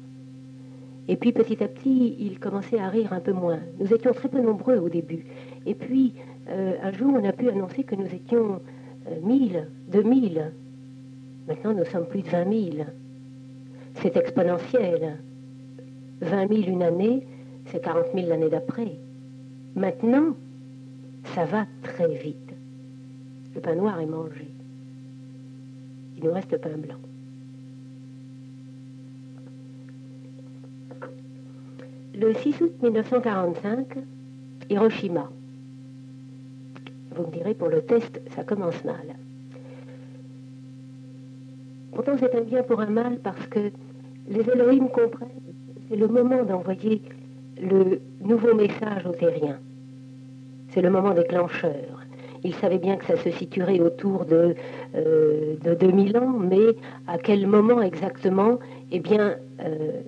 [1.09, 3.61] Et puis petit à petit, il commençait à rire un peu moins.
[3.81, 5.25] Nous étions très peu nombreux au début.
[5.65, 6.15] Et puis,
[6.49, 8.61] euh, un jour, on a pu annoncer que nous étions
[9.09, 10.53] euh, 1000, 2000.
[11.47, 12.87] Maintenant, nous sommes plus de 20 000.
[14.03, 15.17] C'est exponentiel.
[16.21, 17.27] 20 000 une année,
[17.67, 18.93] c'est 40 000 l'année d'après.
[19.75, 20.35] Maintenant,
[21.35, 22.55] ça va très vite.
[23.55, 24.49] Le pain noir est mangé.
[26.19, 26.99] Il nous reste pain blanc.
[32.21, 33.87] Le 6 août 1945,
[34.69, 35.31] Hiroshima.
[37.15, 39.17] Vous me direz, pour le test, ça commence mal.
[41.93, 43.71] Pourtant, c'est un bien pour un mal parce que
[44.29, 45.29] les Elohim comprennent
[45.89, 47.03] c'est le moment d'envoyer
[47.57, 49.59] le nouveau message aux terriens.
[50.71, 52.05] C'est le moment déclencheur.
[52.45, 54.55] Ils savaient bien que ça se situerait autour de,
[54.97, 58.59] euh, de 2000 ans, mais à quel moment exactement?
[58.91, 60.03] Eh bien, euh,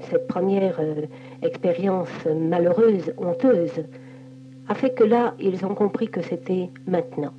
[0.00, 1.06] cette première euh,
[1.42, 3.84] expérience malheureuse, honteuse,
[4.68, 7.32] a fait que là, ils ont compris que c'était maintenant.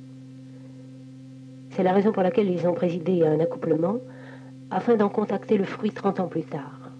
[1.70, 3.98] C'est la raison pour laquelle ils ont présidé à un accouplement,
[4.70, 6.90] afin d'en contacter le fruit 30 ans plus tard.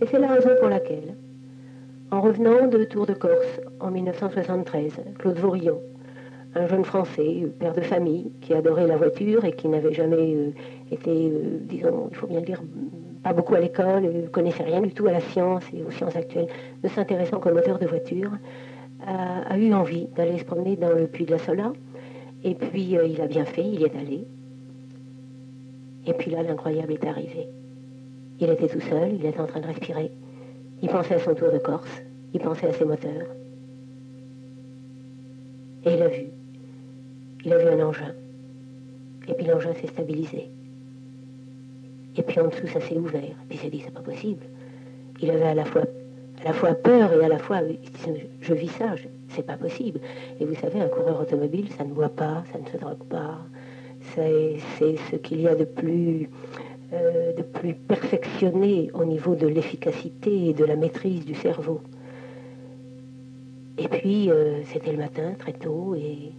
[0.00, 1.14] Et c'est la raison pour laquelle,
[2.10, 5.80] en revenant de Tour de Corse en 1973, Claude Vaurion,
[6.54, 10.50] un jeune Français, père de famille, qui adorait la voiture et qui n'avait jamais euh,
[10.90, 12.60] été, euh, disons, il faut bien le dire,
[13.22, 16.16] pas beaucoup à l'école, ne connaissait rien du tout à la science et aux sciences
[16.16, 16.48] actuelles,
[16.82, 18.32] ne s'intéressant qu'au moteur de voiture,
[19.06, 21.72] a, eu envie d'aller se promener dans le puits de la Sola.
[22.42, 24.26] Et puis euh, il a bien fait, il est allé.
[26.06, 27.48] Et puis là, l'incroyable est arrivé.
[28.40, 30.10] Il était tout seul, il était en train de respirer.
[30.82, 33.26] Il pensait à son tour de Corse, il pensait à ses moteurs.
[35.84, 36.39] Et il a vu.
[37.44, 38.14] Vu un engin.
[39.28, 40.50] Et puis l'engin s'est stabilisé.
[42.16, 43.22] Et puis en dessous, ça s'est ouvert.
[43.22, 44.44] Et puis il s'est dit, c'est pas possible.
[45.22, 45.82] Il avait à la fois,
[46.40, 47.60] à la fois peur et à la fois,
[48.40, 48.94] je vis ça,
[49.28, 50.00] c'est pas possible.
[50.40, 53.38] Et vous savez, un coureur automobile, ça ne boit pas, ça ne se drogue pas.
[54.14, 54.58] C'est
[55.10, 56.28] ce qu'il y a de plus,
[56.92, 61.80] euh, de plus perfectionné au niveau de l'efficacité et de la maîtrise du cerveau.
[63.78, 66.32] Et puis, euh, c'était le matin, très tôt, et,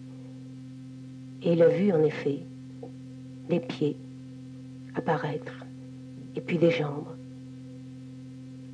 [1.43, 2.39] et il a vu en effet
[3.49, 3.97] des pieds
[4.95, 5.65] apparaître,
[6.35, 7.07] et puis des jambes.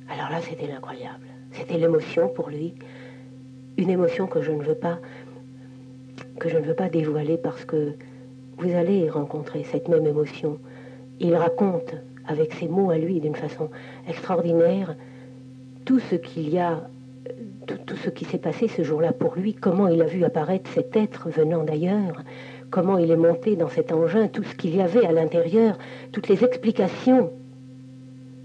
[0.08, 1.26] Alors là, c'était incroyable.
[1.52, 2.74] C'était l'émotion pour lui,
[3.76, 4.98] une émotion que je ne veux pas
[6.38, 7.94] que je ne veux pas dévoiler parce que
[8.58, 10.58] vous allez rencontrer cette même émotion.
[11.18, 11.94] Il raconte
[12.26, 13.70] avec ses mots à lui d'une façon
[14.08, 14.94] extraordinaire
[15.84, 16.88] tout ce qu'il y a,
[17.86, 20.96] tout, ce qui s'est passé ce jour-là pour lui, comment il a vu apparaître cet
[20.96, 22.22] être venant d'ailleurs,
[22.70, 25.78] comment il est monté dans cet engin, tout ce qu'il y avait à l'intérieur,
[26.12, 27.30] toutes les explications.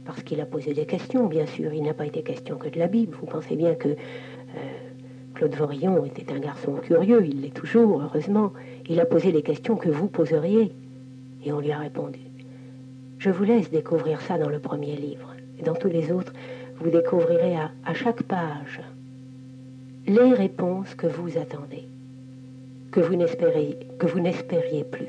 [0.05, 1.73] Parce qu'il a posé des questions, bien sûr.
[1.73, 3.15] Il n'a pas été question que de la Bible.
[3.19, 3.95] Vous pensez bien que euh,
[5.33, 8.51] Claude Vorillon était un garçon curieux, il l'est toujours, heureusement.
[8.89, 10.73] Il a posé les questions que vous poseriez.
[11.45, 12.19] Et on lui a répondu.
[13.17, 15.33] Je vous laisse découvrir ça dans le premier livre.
[15.57, 16.33] Et dans tous les autres,
[16.79, 18.81] vous découvrirez à, à chaque page
[20.05, 21.87] les réponses que vous attendez
[22.93, 25.07] que vous n'espériez, plus.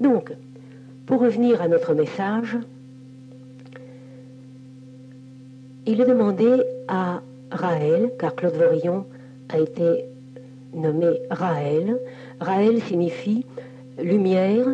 [0.00, 0.32] Donc,
[1.06, 2.58] pour revenir à notre message,
[5.86, 9.06] il est demandé à Raël, car Claude Vorillon
[9.48, 10.04] a été
[10.74, 11.98] nommé Raël.
[12.40, 13.46] Raël signifie
[13.98, 14.66] lumière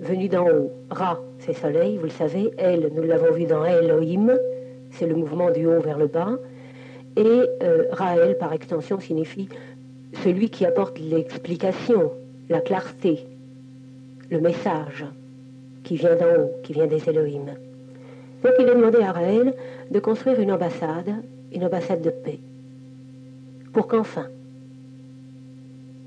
[0.00, 0.72] venue d'en haut.
[0.90, 2.50] Ra, c'est soleil, vous le savez.
[2.58, 4.32] Elle, nous l'avons vu dans Elohim,
[4.90, 6.36] c'est le mouvement du haut vers le bas.
[7.16, 9.48] Et euh, Raël, par extension, signifie
[10.22, 12.12] celui qui apporte l'explication,
[12.48, 13.26] la clarté,
[14.30, 15.04] le message
[15.82, 17.46] qui vient d'en haut, qui vient des Elohim.
[18.42, 19.54] Donc il a demandé à Raël
[19.90, 21.14] de construire une ambassade,
[21.52, 22.40] une ambassade de paix,
[23.72, 24.28] pour qu'enfin,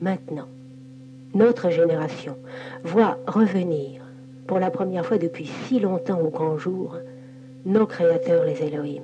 [0.02, 0.48] maintenant,
[1.34, 2.38] notre génération
[2.84, 4.02] voit revenir,
[4.48, 6.98] pour la première fois depuis si longtemps au grand jour,
[7.66, 9.04] nos créateurs les Elohim.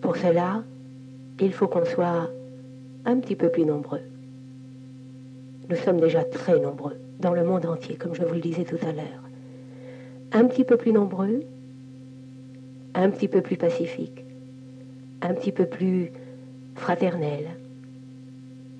[0.00, 0.62] Pour cela,
[1.40, 2.28] il faut qu'on soit
[3.04, 4.00] un petit peu plus nombreux.
[5.68, 8.78] Nous sommes déjà très nombreux dans le monde entier, comme je vous le disais tout
[8.82, 9.22] à l'heure.
[10.32, 11.42] Un petit peu plus nombreux,
[12.94, 14.24] un petit peu plus pacifiques,
[15.22, 16.10] un petit peu plus
[16.74, 17.48] fraternels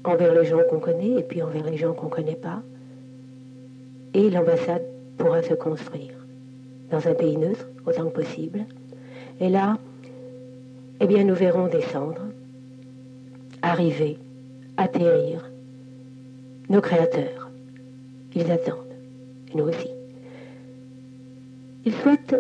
[0.05, 2.63] envers les gens qu'on connaît et puis envers les gens qu'on ne connaît pas.
[4.15, 4.85] Et l'ambassade
[5.19, 6.15] pourra se construire
[6.91, 8.65] dans un pays neutre autant que possible.
[9.41, 9.77] Et là,
[11.01, 12.23] eh bien, nous verrons descendre
[13.63, 14.19] arriver,
[14.77, 15.51] atterrir.
[16.69, 17.51] Nos créateurs,
[18.35, 18.95] ils attendent,
[19.53, 19.89] et nous aussi.
[21.87, 22.37] Ils souhaitent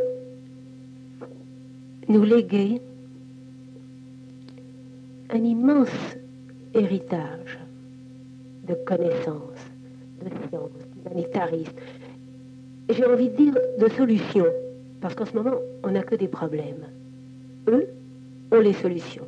[2.08, 2.80] nous léguer
[5.30, 6.16] un immense
[6.74, 7.58] héritage
[8.66, 9.64] de connaissances,
[10.22, 11.72] de sciences, d'humanitarisme.
[12.90, 14.46] J'ai envie de dire de solutions,
[15.00, 16.86] parce qu'en ce moment, on n'a que des problèmes.
[17.66, 17.88] Eux
[18.52, 19.26] ont les solutions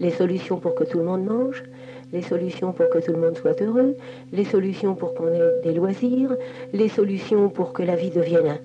[0.00, 1.62] les solutions pour que tout le monde mange,
[2.12, 3.96] les solutions pour que tout le monde soit heureux,
[4.32, 6.36] les solutions pour qu'on ait des loisirs,
[6.72, 8.58] les solutions pour que la vie devienne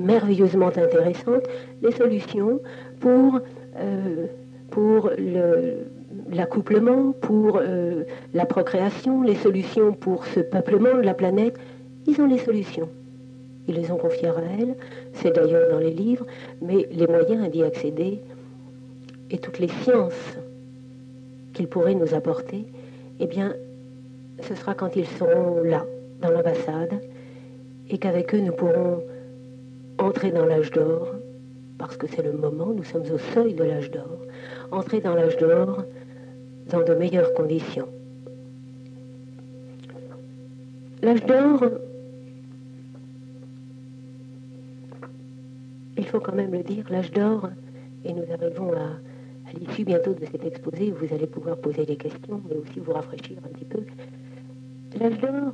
[0.00, 1.44] merveilleusement intéressante,
[1.82, 2.60] les solutions
[3.00, 3.40] pour,
[3.76, 4.26] euh,
[4.70, 5.10] pour
[6.30, 11.56] l'accouplement, pour euh, la procréation, les solutions pour ce peuplement de la planète.
[12.06, 12.88] Ils ont les solutions.
[13.68, 14.74] Ils les ont confiées à elle,
[15.12, 16.26] c'est d'ailleurs dans les livres,
[16.60, 18.20] mais les moyens d'y accéder
[19.30, 20.36] et toutes les sciences
[21.52, 22.64] qu'ils pourraient nous apporter,
[23.20, 23.54] eh bien,
[24.42, 25.84] ce sera quand ils seront là,
[26.20, 27.00] dans l'ambassade,
[27.88, 29.02] et qu'avec eux, nous pourrons
[29.98, 31.14] entrer dans l'âge d'or,
[31.78, 34.18] parce que c'est le moment, nous sommes au seuil de l'âge d'or,
[34.70, 35.84] entrer dans l'âge d'or
[36.68, 37.88] dans de meilleures conditions.
[41.02, 41.64] L'âge d'or,
[45.96, 47.48] il faut quand même le dire, l'âge d'or,
[48.04, 48.96] et nous arrivons à,
[49.50, 52.92] à l'issue bientôt de cet exposé, vous allez pouvoir poser des questions, mais aussi vous
[52.92, 53.82] rafraîchir un petit peu.
[54.98, 55.52] L'âge d'or,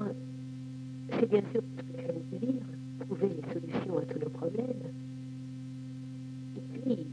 [1.19, 2.63] c'est bien sûr ce que je viens de dire,
[3.01, 4.83] trouver les solutions à tous nos problèmes.
[6.57, 7.07] Et puis,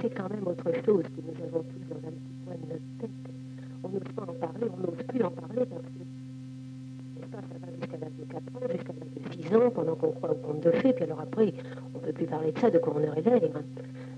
[0.00, 2.98] c'est quand même autre chose que nous avons tous dans un petit coin de notre
[3.00, 3.10] tête.
[3.82, 6.02] On n'ose pas en parler, on n'ose plus en parler parce que
[7.32, 10.30] Ça va jusqu'à l'âge de 4 ans, jusqu'à l'âge de 6 ans, pendant qu'on croit
[10.30, 11.52] au conte de fées, puis alors après,
[11.94, 13.40] on ne peut plus parler de ça, de quoi on aurait l'air.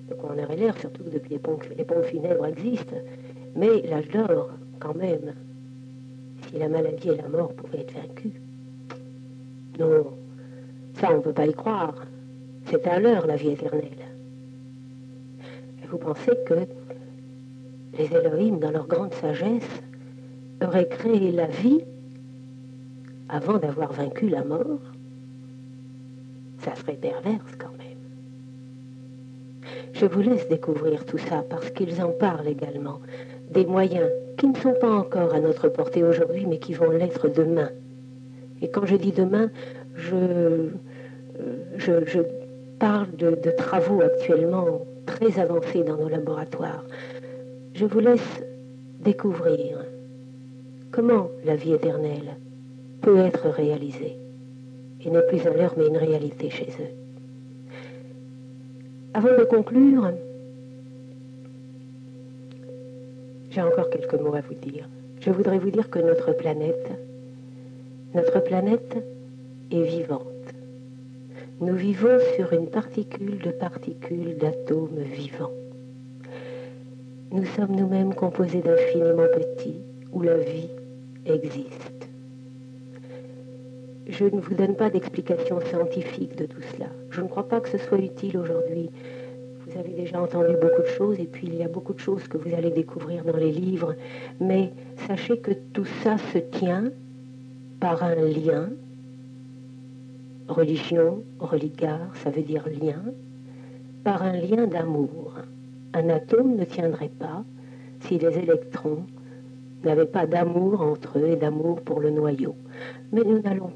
[0.08, 2.96] De quoi on aurait l'air, surtout que depuis les pompes, les funèbres existent.
[3.56, 4.50] Mais l'âge d'or,
[4.80, 5.34] quand même,
[6.46, 8.40] si la maladie et la mort pouvaient être vaincues.
[9.78, 10.12] Non,
[10.94, 11.94] ça on ne peut pas y croire.
[12.66, 14.06] C'est à l'heure la vie éternelle.
[15.82, 16.66] Et vous pensez que
[17.98, 19.82] les Elohim, dans leur grande sagesse,
[20.62, 21.82] auraient créé la vie
[23.28, 24.80] avant d'avoir vaincu la mort?
[26.58, 27.73] Ça serait perverse quand même.
[29.94, 32.98] Je vous laisse découvrir tout ça parce qu'ils en parlent également.
[33.52, 37.28] Des moyens qui ne sont pas encore à notre portée aujourd'hui, mais qui vont l'être
[37.28, 37.70] demain.
[38.60, 39.50] Et quand je dis demain,
[39.94, 40.16] je,
[41.38, 42.22] euh,
[42.80, 46.84] parle de, de travaux actuellement très avancés dans nos laboratoires.
[47.74, 48.42] Je vous laisse
[48.98, 49.78] découvrir
[50.90, 52.36] comment la vie éternelle
[53.00, 54.16] peut être réalisée.
[55.04, 57.03] Et n'est plus un leurre, mais une réalité chez eux.
[59.16, 60.10] Avant de conclure,
[63.48, 64.88] j'ai encore quelques mots à vous dire.
[65.20, 66.90] Je voudrais vous dire que notre planète,
[68.12, 68.96] notre planète
[69.70, 70.26] est vivante.
[71.60, 75.52] Nous vivons sur une particule de particules d'atomes vivants.
[77.30, 79.78] Nous sommes nous-mêmes composés d'infiniment petits
[80.12, 80.70] où la vie
[81.24, 81.93] existe.
[84.06, 86.88] Je ne vous donne pas d'explication scientifique de tout cela.
[87.10, 88.90] Je ne crois pas que ce soit utile aujourd'hui.
[89.66, 92.28] Vous avez déjà entendu beaucoup de choses et puis il y a beaucoup de choses
[92.28, 93.94] que vous allez découvrir dans les livres.
[94.40, 94.72] Mais
[95.06, 96.90] sachez que tout ça se tient
[97.80, 98.68] par un lien.
[100.48, 103.02] Religion, religare, ça veut dire lien.
[104.04, 105.32] Par un lien d'amour.
[105.94, 107.42] Un atome ne tiendrait pas
[108.00, 109.06] si les électrons
[109.82, 112.54] n'avaient pas d'amour entre eux et d'amour pour le noyau.
[113.12, 113.70] Mais nous n'allons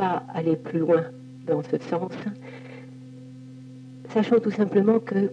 [0.00, 1.04] aller plus loin
[1.46, 2.12] dans ce sens.
[4.12, 5.30] Sachons tout simplement que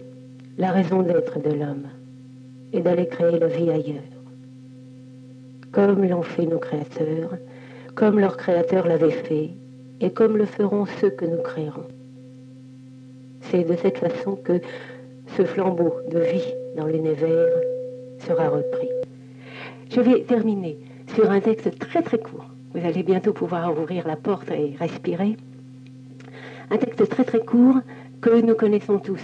[0.56, 1.88] la raison d'être de l'homme
[2.72, 4.02] est d'aller créer la vie ailleurs,
[5.72, 7.36] comme l'ont fait nos créateurs,
[7.94, 9.50] comme leurs créateurs l'avaient fait,
[10.00, 11.88] et comme le feront ceux que nous créerons.
[13.40, 14.60] C'est de cette façon que
[15.36, 17.48] ce flambeau de vie dans l'univers
[18.20, 18.88] sera repris.
[19.90, 20.78] Je vais terminer
[21.14, 22.46] sur un texte très très court.
[22.74, 25.36] Vous allez bientôt pouvoir ouvrir la porte et respirer.
[26.70, 27.76] Un texte très très court
[28.20, 29.22] que nous connaissons tous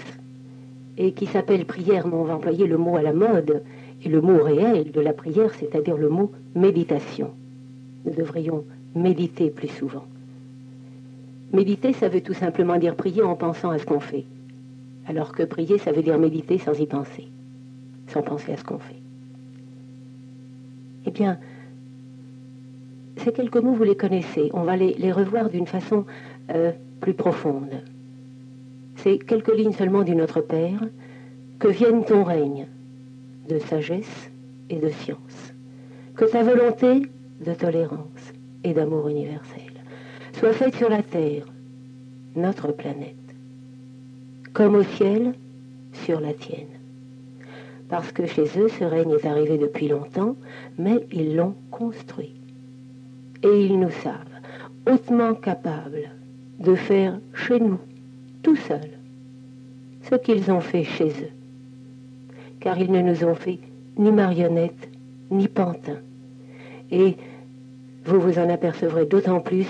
[0.96, 3.62] et qui s'appelle prière, mais on va employer le mot à la mode
[4.02, 7.32] et le mot réel de la prière, c'est-à-dire le mot méditation.
[8.04, 8.64] Nous devrions
[8.94, 10.04] méditer plus souvent.
[11.52, 14.24] Méditer, ça veut tout simplement dire prier en pensant à ce qu'on fait.
[15.06, 17.28] Alors que prier, ça veut dire méditer sans y penser,
[18.08, 19.00] sans penser à ce qu'on fait.
[21.06, 21.38] Eh bien,
[23.16, 24.50] ces quelques mots, vous les connaissez.
[24.52, 26.04] On va les, revoir d'une façon
[26.50, 27.82] euh, plus profonde.
[28.96, 30.80] C'est quelques lignes seulement du Notre Père.
[31.58, 32.66] Que vienne ton règne
[33.48, 34.30] de sagesse
[34.68, 35.54] et de science.
[36.16, 37.02] Que ta volonté
[37.40, 38.32] de tolérance
[38.64, 39.72] et d'amour universel
[40.32, 41.44] soit faite sur la terre,
[42.34, 43.14] notre planète,
[44.52, 45.34] comme au ciel,
[45.92, 46.74] sur la tienne
[47.88, 50.36] parce que chez eux ce règne est arrivé depuis longtemps,
[50.78, 52.34] mais ils l'ont construit.
[53.44, 54.34] Et ils nous savent
[54.90, 56.10] hautement capables
[56.58, 57.78] de faire chez nous,
[58.42, 58.98] tout seuls,
[60.10, 61.32] ce qu'ils ont fait chez eux.
[62.60, 63.58] Car ils ne nous ont fait
[63.98, 64.88] ni marionnettes,
[65.30, 66.00] ni pantins.
[66.90, 67.16] Et
[68.04, 69.68] vous vous en apercevrez d'autant plus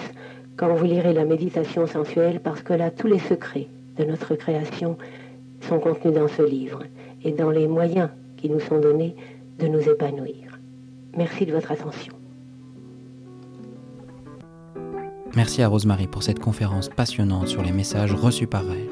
[0.57, 3.67] quand vous lirez la méditation sensuelle, parce que là, tous les secrets
[3.97, 4.97] de notre création
[5.63, 6.85] sont contenus dans ce livre
[7.25, 9.17] et dans les moyens qui nous sont donnés
[9.59, 10.59] de nous épanouir.
[11.17, 12.24] Merci de votre attention.
[15.37, 18.89] Merci à Rosemary pour cette conférence passionnante sur les messages reçus par Raël.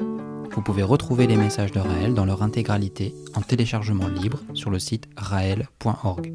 [0.51, 4.77] Vous pouvez retrouver les messages de Raël dans leur intégralité en téléchargement libre sur le
[4.77, 6.33] site raël.org.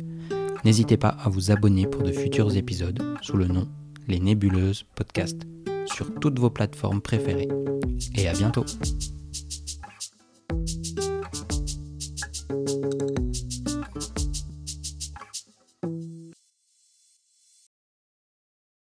[0.65, 3.69] N'hésitez pas à vous abonner pour de futurs épisodes sous le nom
[4.09, 5.43] Les Nébuleuses Podcast
[5.85, 7.49] sur toutes vos plateformes préférées.
[8.17, 8.65] Et à bientôt